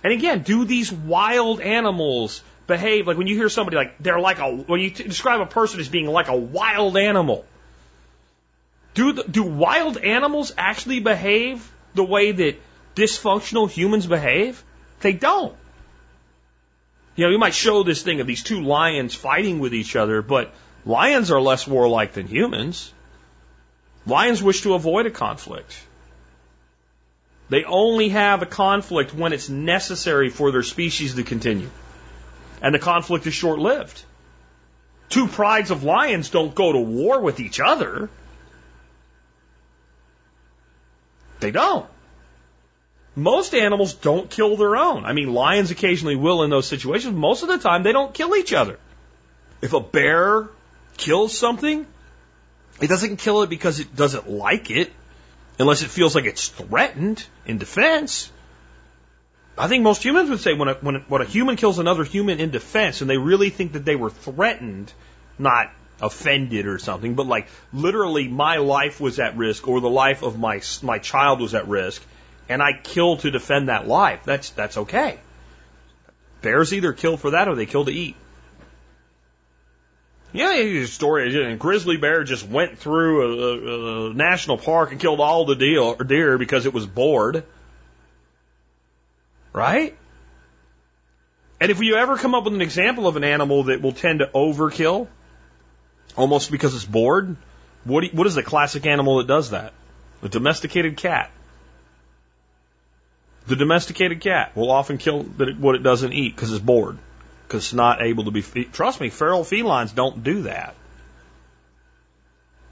[0.04, 4.38] And again, do these wild animals behave like when you hear somebody like they're like
[4.38, 7.44] a when you t- describe a person as being like a wild animal?
[8.94, 12.60] Do the, do wild animals actually behave the way that
[12.94, 14.62] dysfunctional humans behave?
[15.00, 15.54] They don't.
[17.16, 20.20] You know, you might show this thing of these two lions fighting with each other,
[20.20, 20.52] but
[20.84, 22.92] lions are less warlike than humans.
[24.06, 25.76] Lions wish to avoid a conflict.
[27.48, 31.70] They only have a conflict when it's necessary for their species to continue.
[32.60, 34.02] And the conflict is short lived.
[35.08, 38.10] Two prides of lions don't go to war with each other.
[41.40, 41.86] They don't.
[43.16, 45.06] Most animals don't kill their own.
[45.06, 47.16] I mean, lions occasionally will in those situations.
[47.16, 48.78] Most of the time, they don't kill each other.
[49.62, 50.48] If a bear
[50.98, 51.86] kills something,
[52.80, 54.92] it doesn't kill it because it doesn't like it,
[55.58, 58.30] unless it feels like it's threatened in defense.
[59.56, 62.04] I think most humans would say when a, when a, when a human kills another
[62.04, 64.92] human in defense and they really think that they were threatened,
[65.38, 65.70] not
[66.02, 70.38] offended or something, but like literally my life was at risk or the life of
[70.38, 72.02] my my child was at risk,
[72.48, 74.22] and I kill to defend that life.
[74.24, 75.18] That's that's okay.
[76.42, 78.16] Bears either kill for that or they kill to eat.
[80.32, 81.52] Yeah, a story.
[81.52, 85.54] A grizzly bear just went through a, a, a national park and killed all the
[85.54, 87.44] deal, deer because it was bored.
[89.52, 89.96] Right?
[91.58, 94.18] And if you ever come up with an example of an animal that will tend
[94.18, 95.08] to overkill,
[96.16, 97.36] almost because it's bored,
[97.84, 99.72] what, do what is the classic animal that does that?
[100.20, 101.30] The domesticated cat.
[103.46, 106.98] The domesticated cat will often kill what it doesn't eat because it's bored,
[107.46, 108.42] because it's not able to be.
[108.42, 110.74] Trust me, feral felines don't do that.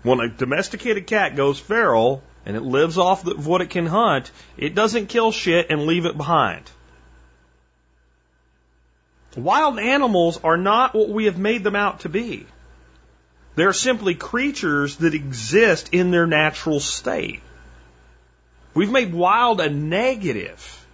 [0.02, 4.30] When a domesticated cat goes feral and it lives off of what it can hunt,
[4.56, 6.70] it doesn't kill shit and leave it behind.
[9.36, 12.46] Wild animals are not what we have made them out to be.
[13.56, 17.40] They're simply creatures that exist in their natural state.
[18.74, 20.86] We've made wild a negative.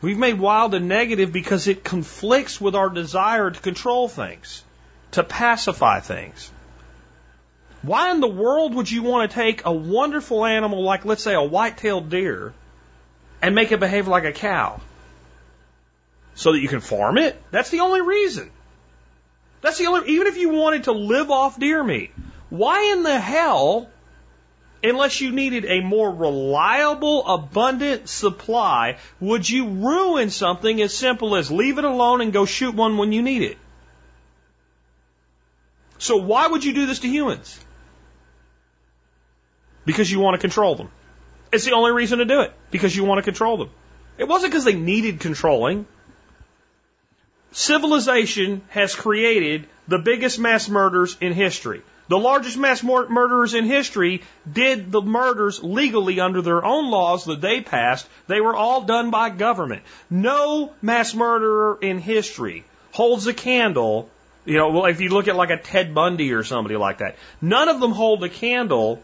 [0.00, 4.64] We've made wild a negative because it conflicts with our desire to control things,
[5.12, 6.50] to pacify things.
[7.82, 11.34] Why in the world would you want to take a wonderful animal like, let's say,
[11.34, 12.52] a white-tailed deer
[13.42, 14.80] and make it behave like a cow?
[16.34, 17.40] So that you can farm it?
[17.50, 18.50] That's the only reason.
[19.60, 22.12] That's the only, even if you wanted to live off deer meat,
[22.50, 23.88] why in the hell,
[24.86, 31.50] unless you needed a more reliable, abundant supply, would you ruin something as simple as
[31.50, 33.58] leave it alone and go shoot one when you need it?
[35.98, 37.58] So why would you do this to humans?
[39.84, 40.90] Because you want to control them.
[41.52, 42.52] It's the only reason to do it.
[42.70, 43.70] Because you want to control them.
[44.18, 45.86] It wasn't because they needed controlling.
[47.52, 51.82] Civilization has created the biggest mass murders in history.
[52.08, 57.40] The largest mass murderers in history did the murders legally under their own laws that
[57.40, 58.06] they passed.
[58.28, 59.82] They were all done by government.
[60.08, 64.08] No mass murderer in history holds a candle.
[64.44, 67.68] You know, if you look at like a Ted Bundy or somebody like that, none
[67.68, 69.02] of them hold a candle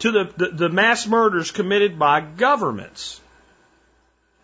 [0.00, 3.18] to the, the, the mass murders committed by governments.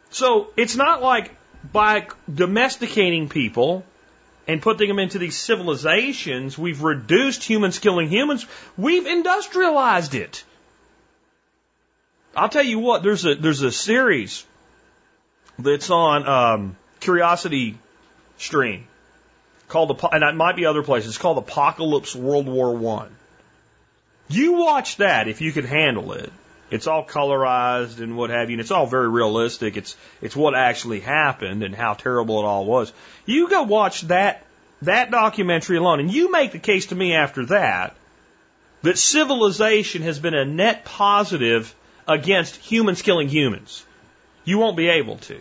[0.08, 1.34] So it's not like
[1.72, 3.84] by domesticating people
[4.46, 8.46] and putting them into these civilizations, we've reduced humans killing humans.
[8.76, 10.44] We've industrialized it.
[12.34, 13.02] I'll tell you what.
[13.02, 14.44] There's a there's a series
[15.58, 17.78] that's on um, Curiosity
[18.38, 18.86] Stream
[19.68, 21.10] called and it might be other places.
[21.10, 23.14] It's called Apocalypse World War One.
[24.28, 26.32] You watch that if you can handle it.
[26.72, 29.76] It's all colorized and what have you, and it's all very realistic.
[29.76, 32.92] It's it's what actually happened and how terrible it all was.
[33.26, 34.46] You go watch that
[34.80, 37.94] that documentary alone, and you make the case to me after that
[38.82, 41.74] that civilization has been a net positive
[42.08, 43.84] against humans killing humans.
[44.44, 45.40] You won't be able to.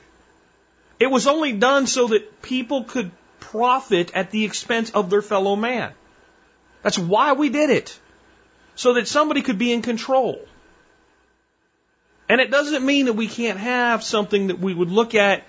[0.99, 3.09] It was only done so that people could
[3.39, 5.93] profit at the expense of their fellow man.
[6.83, 7.97] That's why we did it.
[8.75, 10.45] So that somebody could be in control.
[12.31, 15.43] And it doesn't mean that we can't have something that we would look at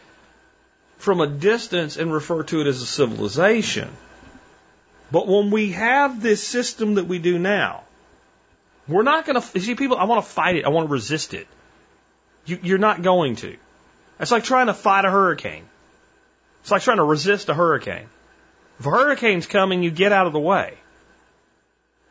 [0.98, 3.88] from a distance and refer to it as a civilization.
[5.12, 7.84] But when we have this system that we do now,
[8.88, 9.96] we're not going to see people.
[9.96, 10.64] I want to fight it.
[10.64, 11.46] I want to resist it.
[12.46, 13.56] You, you're not going to.
[14.18, 15.66] It's like trying to fight a hurricane.
[16.62, 18.08] It's like trying to resist a hurricane.
[18.80, 20.74] If a hurricane's coming, you get out of the way.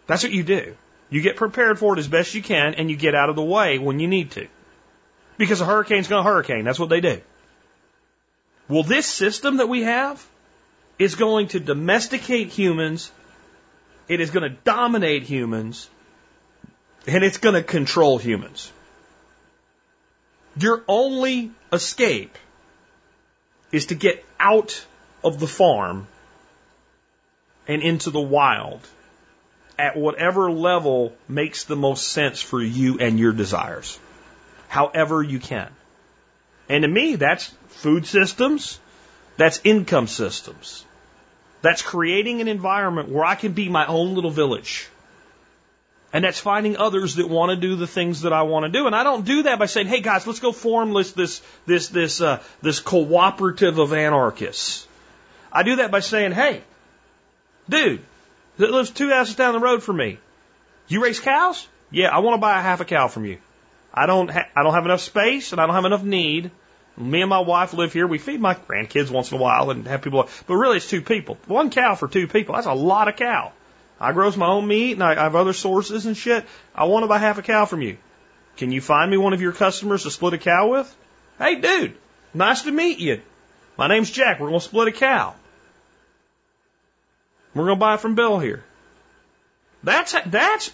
[0.08, 0.78] That's what you do.
[1.10, 3.44] You get prepared for it as best you can and you get out of the
[3.44, 4.48] way when you need to.
[5.38, 6.66] Because a hurricane's going to hurricane.
[6.66, 7.22] That's what they do.
[8.68, 10.26] Well, this system that we have
[11.00, 13.12] is going to domesticate humans.
[14.08, 15.90] It is going to dominate humans
[17.08, 18.72] and it's going to control humans.
[20.58, 22.38] Your only escape
[23.72, 24.86] is to get out
[25.24, 26.08] of the farm
[27.68, 28.82] and into the wild
[29.80, 33.98] at whatever level makes the most sense for you and your desires.
[34.72, 35.70] However you can.
[36.70, 38.80] And to me, that's food systems,
[39.36, 40.86] that's income systems.
[41.62, 44.88] That's creating an environment where I can be my own little village.
[46.14, 48.88] And that's finding others that want to do the things that I want to do.
[48.88, 51.90] And I don't do that by saying, "Hey guys, let's go form this this this
[51.90, 54.88] this uh, this cooperative of anarchists."
[55.52, 56.64] I do that by saying, "Hey,
[57.68, 58.02] dude,
[58.58, 60.18] that lives two houses down the road from me,
[60.88, 61.68] you raise cows?
[61.92, 63.40] Yeah, I want to buy a half a cow from you.
[63.94, 66.52] I don't ha- I don't have enough space and I don't have enough need.
[66.98, 68.06] Me and my wife live here.
[68.06, 71.02] We feed my grandkids once in a while and have people, but really it's two
[71.02, 71.38] people.
[71.48, 72.56] One cow for two people.
[72.56, 73.52] That's a lot of cow."
[74.00, 76.46] I grows my own meat and I I have other sources and shit.
[76.74, 77.98] I want to buy half a cow from you.
[78.58, 80.98] Can you find me one of your customers to split a cow with?
[81.38, 81.96] Hey, dude,
[82.34, 83.22] nice to meet you.
[83.78, 84.40] My name's Jack.
[84.40, 85.34] We're going to split a cow.
[87.54, 88.64] We're going to buy it from Bill here.
[89.84, 90.72] That's, that's,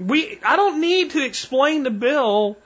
[0.00, 2.56] we, I don't need to explain to Bill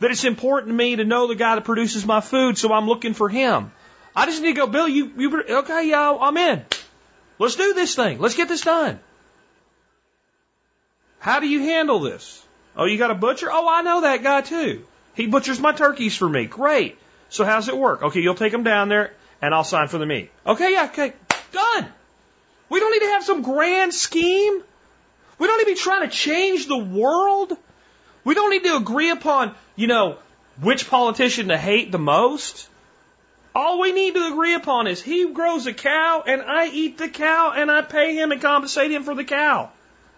[0.00, 2.86] that it's important to me to know the guy that produces my food, so I'm
[2.86, 3.72] looking for him.
[4.14, 6.64] I just need to go, Bill, you, you, okay, yeah, I'm in.
[7.38, 8.18] Let's do this thing.
[8.18, 9.00] Let's get this done.
[11.18, 12.44] How do you handle this?
[12.76, 13.48] Oh, you got a butcher?
[13.50, 14.84] Oh, I know that guy too.
[15.14, 16.44] He butchers my turkeys for me.
[16.46, 16.96] Great.
[17.28, 18.02] So how's it work?
[18.02, 19.12] Okay, you'll take them down there
[19.42, 20.30] and I'll sign for the meat.
[20.46, 21.12] Okay, yeah, okay.
[21.52, 21.88] Done.
[22.68, 24.62] We don't need to have some grand scheme.
[25.38, 27.56] We don't need to be trying to change the world.
[28.24, 30.18] We don't need to agree upon, you know,
[30.60, 32.68] which politician to hate the most.
[33.54, 37.08] All we need to agree upon is he grows a cow and I eat the
[37.08, 39.70] cow and I pay him and compensate him for the cow.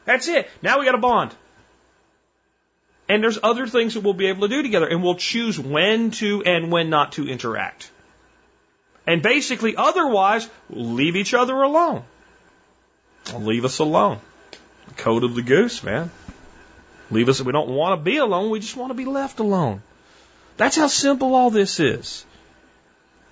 [0.05, 0.49] That's it.
[0.63, 1.35] Now we got a bond.
[3.09, 6.11] And there's other things that we'll be able to do together and we'll choose when
[6.13, 7.91] to and when not to interact.
[9.07, 12.05] And basically, otherwise, leave each other alone.
[13.35, 14.21] Leave us alone.
[15.01, 16.11] Code of the goose, man.
[17.11, 17.41] Leave us.
[17.41, 18.51] We don't want to be alone.
[18.51, 19.83] We just want to be left alone.
[20.57, 22.25] That's how simple all this is.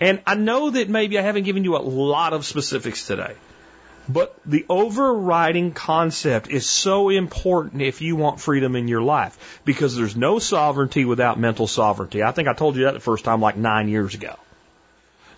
[0.01, 3.35] And I know that maybe I haven't given you a lot of specifics today,
[4.09, 9.97] but the overriding concept is so important if you want freedom in your life because
[9.97, 12.23] there's no sovereignty without mental sovereignty.
[12.23, 14.37] I think I told you that the first time like nine years ago.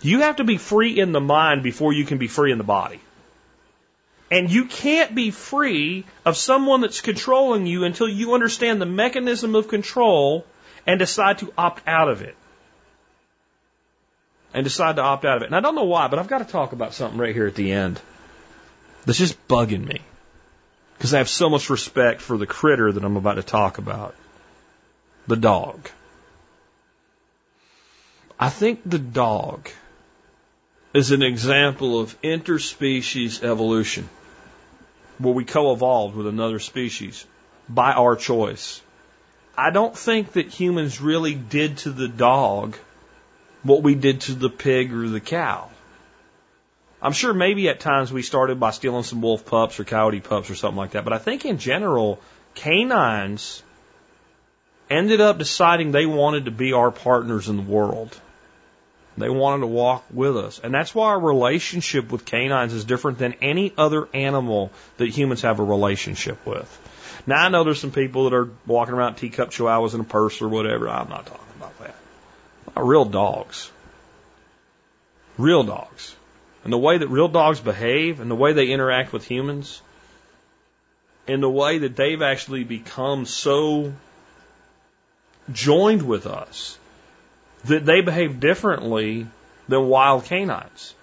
[0.03, 2.65] You have to be free in the mind before you can be free in the
[2.65, 3.01] body.
[4.31, 9.57] And you can't be free of someone that's controlling you until you understand the mechanism
[9.57, 10.47] of control
[10.87, 12.37] and decide to opt out of it
[14.55, 15.47] and decide to opt out of it.
[15.47, 17.55] And I don't know why, but I've got to talk about something right here at
[17.55, 18.01] the end
[19.05, 20.01] that's just bugging me.
[20.97, 24.15] Because I have so much respect for the critter that I'm about to talk about
[25.27, 25.89] the dog.
[28.39, 29.69] I think the dog
[30.93, 34.09] is an example of interspecies evolution,
[35.21, 37.25] where we co evolved with another species
[37.69, 38.81] by our choice.
[39.57, 42.77] I don't think that humans really did to the dog
[43.63, 45.69] what we did to the pig or the cow.
[47.03, 50.51] I'm sure maybe at times we started by stealing some wolf pups or coyote pups
[50.51, 52.21] or something like that, but I think in general,
[52.55, 53.63] canines
[54.89, 58.19] ended up deciding they wanted to be our partners in the world.
[59.19, 60.61] They wanted to walk with us.
[60.63, 65.43] And that's why our relationship with canines is different than any other animal that humans
[65.43, 67.23] have a relationship with.
[67.27, 70.41] Now I know there's some people that are walking around teacup chihuahuas in a purse
[70.41, 70.89] or whatever.
[70.89, 71.95] I'm not talking about that
[72.77, 73.71] real dogs.
[75.39, 76.15] Real dogs.
[76.65, 79.81] And the way that real dogs behave and the way they interact with humans
[81.27, 83.93] and the way that they've actually become so
[85.53, 86.79] joined with us
[87.65, 89.27] that they behave differently
[89.69, 90.95] than wild canines.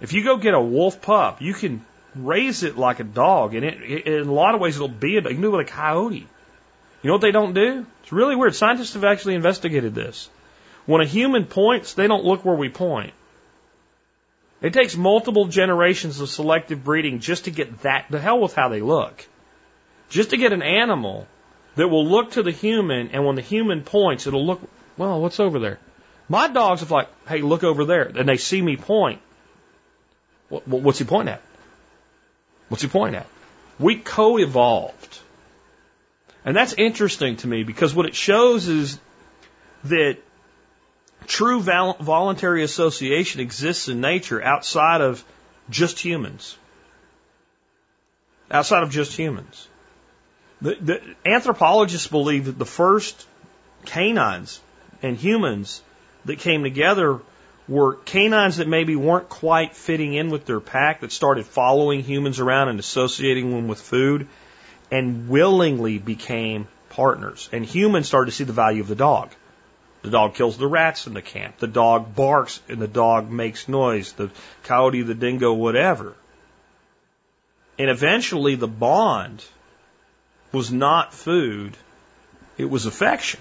[0.00, 1.84] If you go get a wolf pup, you can
[2.14, 5.16] raise it like a dog, and it, it, in a lot of ways it'll be
[5.16, 6.26] a You can do it with a coyote.
[7.02, 7.86] You know what they don't do?
[8.02, 8.54] It's really weird.
[8.54, 10.28] Scientists have actually investigated this.
[10.86, 13.12] When a human points, they don't look where we point.
[14.60, 18.68] It takes multiple generations of selective breeding just to get that, the hell with how
[18.68, 19.26] they look.
[20.08, 21.26] Just to get an animal
[21.74, 24.60] that will look to the human, and when the human points, it'll look,
[24.96, 25.78] well, what's over there?
[26.32, 28.04] My dogs are like, hey, look over there.
[28.04, 29.20] And they see me point.
[30.48, 31.42] What, what's he pointing at?
[32.70, 33.26] What's he pointing at?
[33.78, 35.18] We co-evolved.
[36.46, 38.98] And that's interesting to me because what it shows is
[39.84, 40.16] that
[41.26, 45.22] true vol- voluntary association exists in nature outside of
[45.68, 46.56] just humans.
[48.50, 49.68] Outside of just humans.
[50.62, 53.26] The, the anthropologists believe that the first
[53.84, 54.62] canines
[55.02, 55.82] and humans
[56.24, 57.20] that came together
[57.68, 62.40] were canines that maybe weren't quite fitting in with their pack, that started following humans
[62.40, 64.26] around and associating them with food,
[64.90, 67.48] and willingly became partners.
[67.52, 69.30] And humans started to see the value of the dog.
[70.02, 71.58] The dog kills the rats in the camp.
[71.58, 74.12] The dog barks and the dog makes noise.
[74.12, 74.30] The
[74.64, 76.14] coyote, the dingo, whatever.
[77.78, 79.44] And eventually the bond
[80.50, 81.76] was not food,
[82.58, 83.40] it was affection.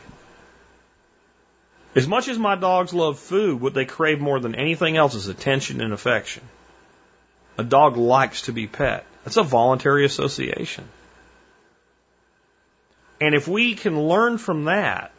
[1.93, 5.27] As much as my dogs love food, what they crave more than anything else is
[5.27, 6.43] attention and affection.
[7.57, 9.05] A dog likes to be pet.
[9.23, 10.85] That's a voluntary association.
[13.19, 15.11] And if we can learn from that,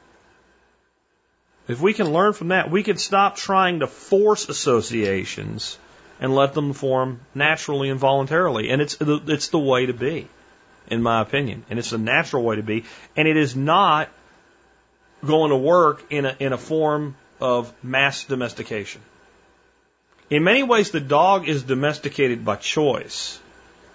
[1.68, 5.78] if we can learn from that, we can stop trying to force associations
[6.20, 8.70] and let them form naturally and voluntarily.
[8.70, 10.26] And it's the, it's the way to be,
[10.88, 11.64] in my opinion.
[11.70, 12.84] And it's the natural way to be.
[13.14, 14.08] And it is not
[15.24, 19.00] going to work in a, in a form of mass domestication.
[20.30, 23.38] In many ways, the dog is domesticated by choice,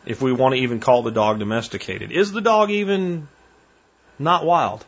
[0.06, 2.12] if we want to even call the dog domesticated.
[2.12, 3.28] Is the dog even
[4.20, 4.86] not wild?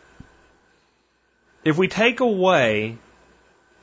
[1.63, 2.97] If we take away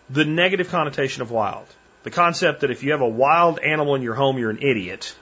[0.08, 1.66] the negative connotation of wild,
[2.04, 5.14] the concept that if you have a wild animal in your home, you're an idiot,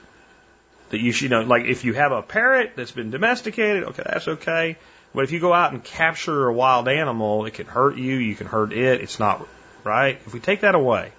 [0.89, 4.27] that you should, know, like if you have a parrot that's been domesticated, okay, that's
[4.27, 4.77] okay.
[5.15, 8.35] But if you go out and capture a wild animal, it can hurt you, you
[8.35, 9.47] can hurt it, it's not
[9.85, 10.19] right.
[10.25, 11.13] If we take that away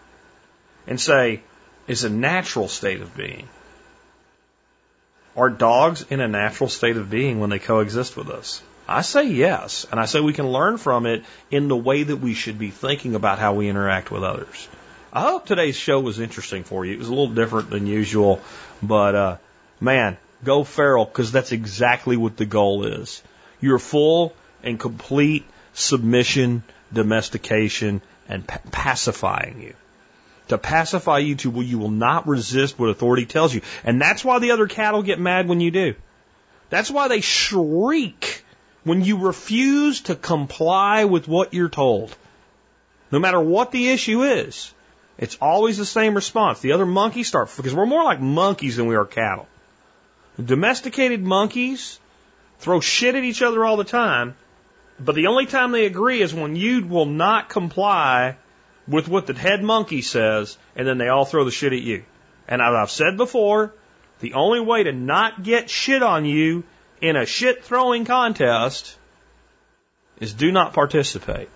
[0.87, 1.41] and say
[1.89, 3.49] it's a natural state of being,
[5.35, 8.63] are dogs in a natural state of being when they coexist with us?
[8.87, 12.17] I say yes, and I say we can learn from it in the way that
[12.17, 14.69] we should be thinking about how we interact with others.
[15.11, 16.93] I hope today's show was interesting for you.
[16.93, 18.43] It was a little different than usual,
[18.83, 19.37] but uh,
[19.81, 23.23] man, go feral because that's exactly what the goal is
[23.67, 25.45] your full and complete
[25.75, 26.63] submission,
[26.93, 29.75] domestication, and pa- pacifying you.
[30.49, 33.63] To pacify you to where you will not resist what authority tells you.
[33.85, 35.95] And that's why the other cattle get mad when you do.
[36.71, 38.45] That's why they shriek
[38.85, 42.17] when you refuse to comply with what you're told.
[43.11, 44.73] No matter what the issue is,
[45.19, 46.61] it's always the same response.
[46.61, 49.49] The other monkeys start, because we're more like monkeys than we are cattle.
[50.43, 51.99] Domesticated monkeys
[52.59, 54.37] throw shit at each other all the time,
[54.99, 58.37] but the only time they agree is when you will not comply
[58.89, 62.05] with what the head monkey says, and then they all throw the shit at you.
[62.49, 63.75] And as I've said before,
[64.21, 66.65] the only way to not get shit on you
[67.01, 68.97] in a shit throwing contest
[70.21, 71.49] is do not participate.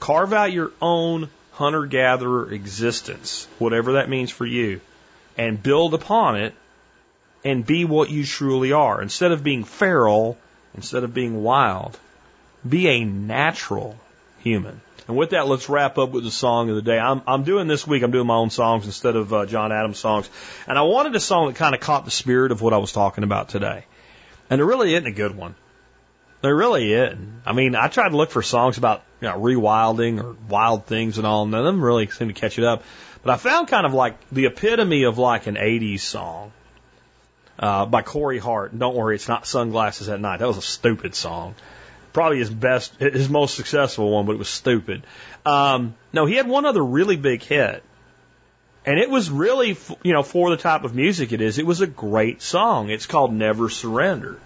[0.00, 4.80] Carve out your own hunter gatherer existence, whatever that means for you,
[5.36, 6.54] and build upon it
[7.48, 9.00] and be what you truly are.
[9.00, 10.36] Instead of being feral,
[10.74, 11.98] instead of being wild,
[12.68, 13.96] be a natural
[14.40, 14.82] human.
[15.06, 16.98] And with that, let's wrap up with the song of the day.
[16.98, 19.98] I'm, I'm doing this week, I'm doing my own songs instead of uh, John Adams
[19.98, 20.28] songs.
[20.66, 22.92] And I wanted a song that kind of caught the spirit of what I was
[22.92, 23.86] talking about today.
[24.50, 25.54] And there really isn't a good one.
[26.42, 27.42] There really isn't.
[27.46, 31.16] I mean, I tried to look for songs about you know, rewilding or wild things
[31.16, 32.82] and all, none of them really seem to catch it up.
[33.22, 36.52] But I found kind of like the epitome of like an 80s song
[37.58, 38.78] uh, by Corey Hart.
[38.78, 40.38] Don't worry, it's not Sunglasses at Night.
[40.38, 41.54] That was a stupid song.
[42.12, 45.02] Probably his best, his most successful one, but it was stupid.
[45.44, 47.82] Um, no, he had one other really big hit.
[48.86, 51.82] And it was really, you know, for the type of music it is, it was
[51.82, 52.88] a great song.
[52.88, 54.40] It's called Never Surrender.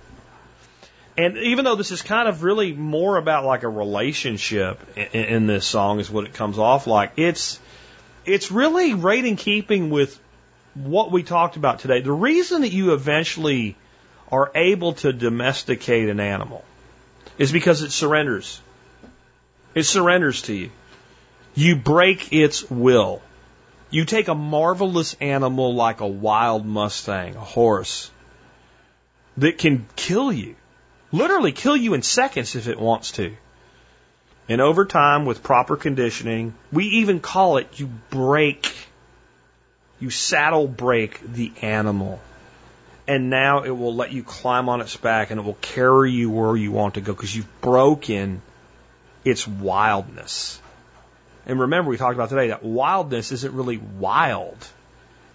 [1.17, 5.47] And even though this is kind of really more about like a relationship in, in
[5.47, 7.61] this song is what it comes off like, it's,
[8.25, 10.19] it's really right in keeping with
[10.75, 13.77] what we talked about today, the reason that you eventually
[14.31, 16.65] are able to domesticate an animal
[17.39, 18.61] is because it surrenders.
[19.75, 20.71] It surrenders to you.
[21.55, 23.23] You break its will.
[23.91, 28.11] You take a marvelous animal like a wild Mustang, a horse,
[29.37, 30.57] that can kill you.
[31.11, 33.37] Literally kill you in seconds if it wants to.
[34.49, 38.75] And over time, with proper conditioning, we even call it you break
[40.03, 42.21] you saddle break the animal,
[43.07, 46.29] and now it will let you climb on its back and it will carry you
[46.29, 48.43] where you want to go because you've broken
[49.25, 50.61] its wildness.
[51.47, 54.59] And remember, we talked about today that wildness isn't really wild,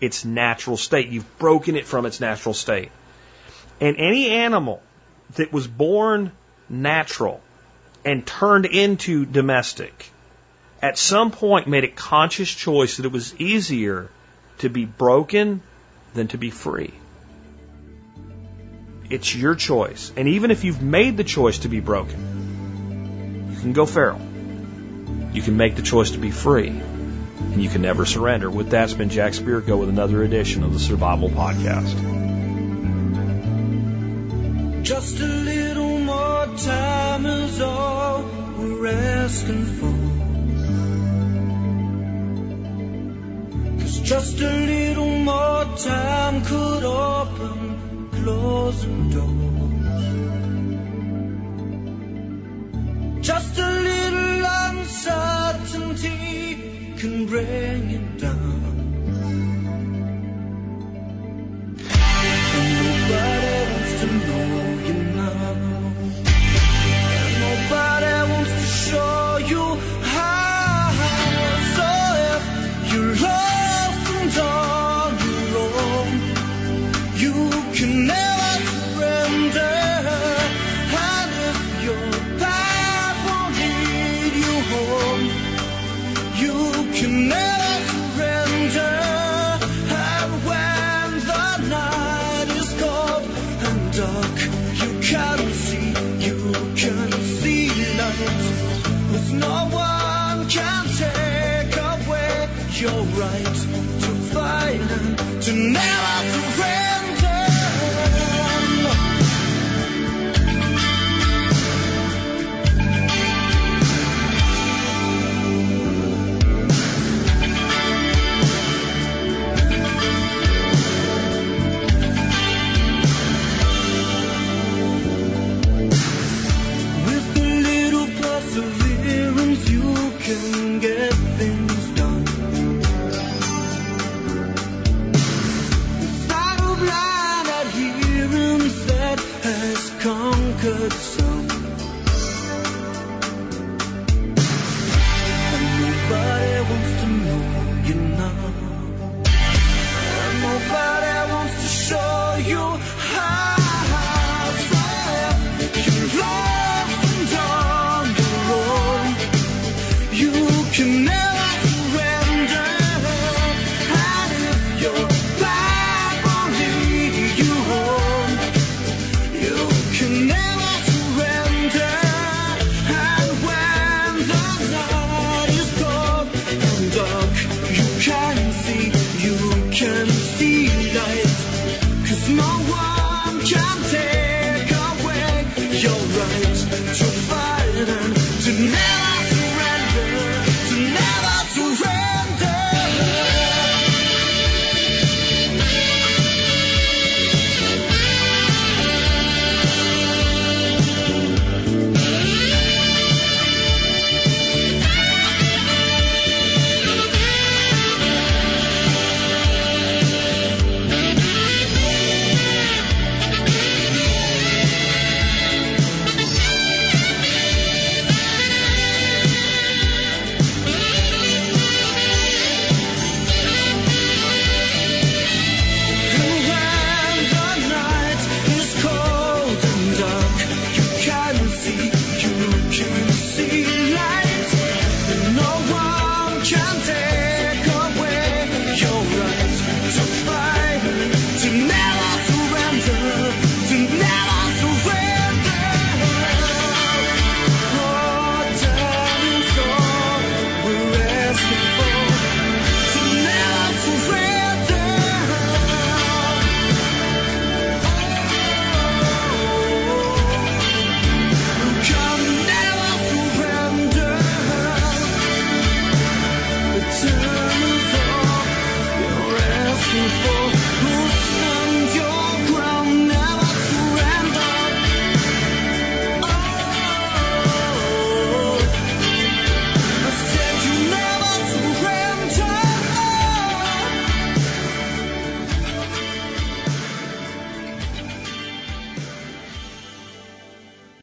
[0.02, 1.08] it's natural state.
[1.08, 2.92] You've broken it from its natural state.
[3.80, 4.82] And any animal
[5.36, 6.34] that was born
[6.68, 7.40] natural
[8.04, 10.12] and turned into domestic
[10.82, 14.10] at some point made a conscious choice that it was easier
[14.60, 15.62] to be broken
[16.14, 16.94] than to be free.
[19.10, 20.12] It's your choice.
[20.18, 24.20] And even if you've made the choice to be broken, you can go feral.
[25.34, 26.70] You can make the choice to be free.
[26.70, 28.50] And you can never surrender.
[28.50, 31.94] With that, has been Jack Spirko with another edition of the Survival Podcast.
[34.84, 38.24] Just a little more time is all
[38.58, 40.07] we're asking for.
[44.08, 50.16] Just a little more time could open closing doors.
[53.22, 58.94] Just a little uncertainty can bring it down.
[62.56, 63.37] And nobody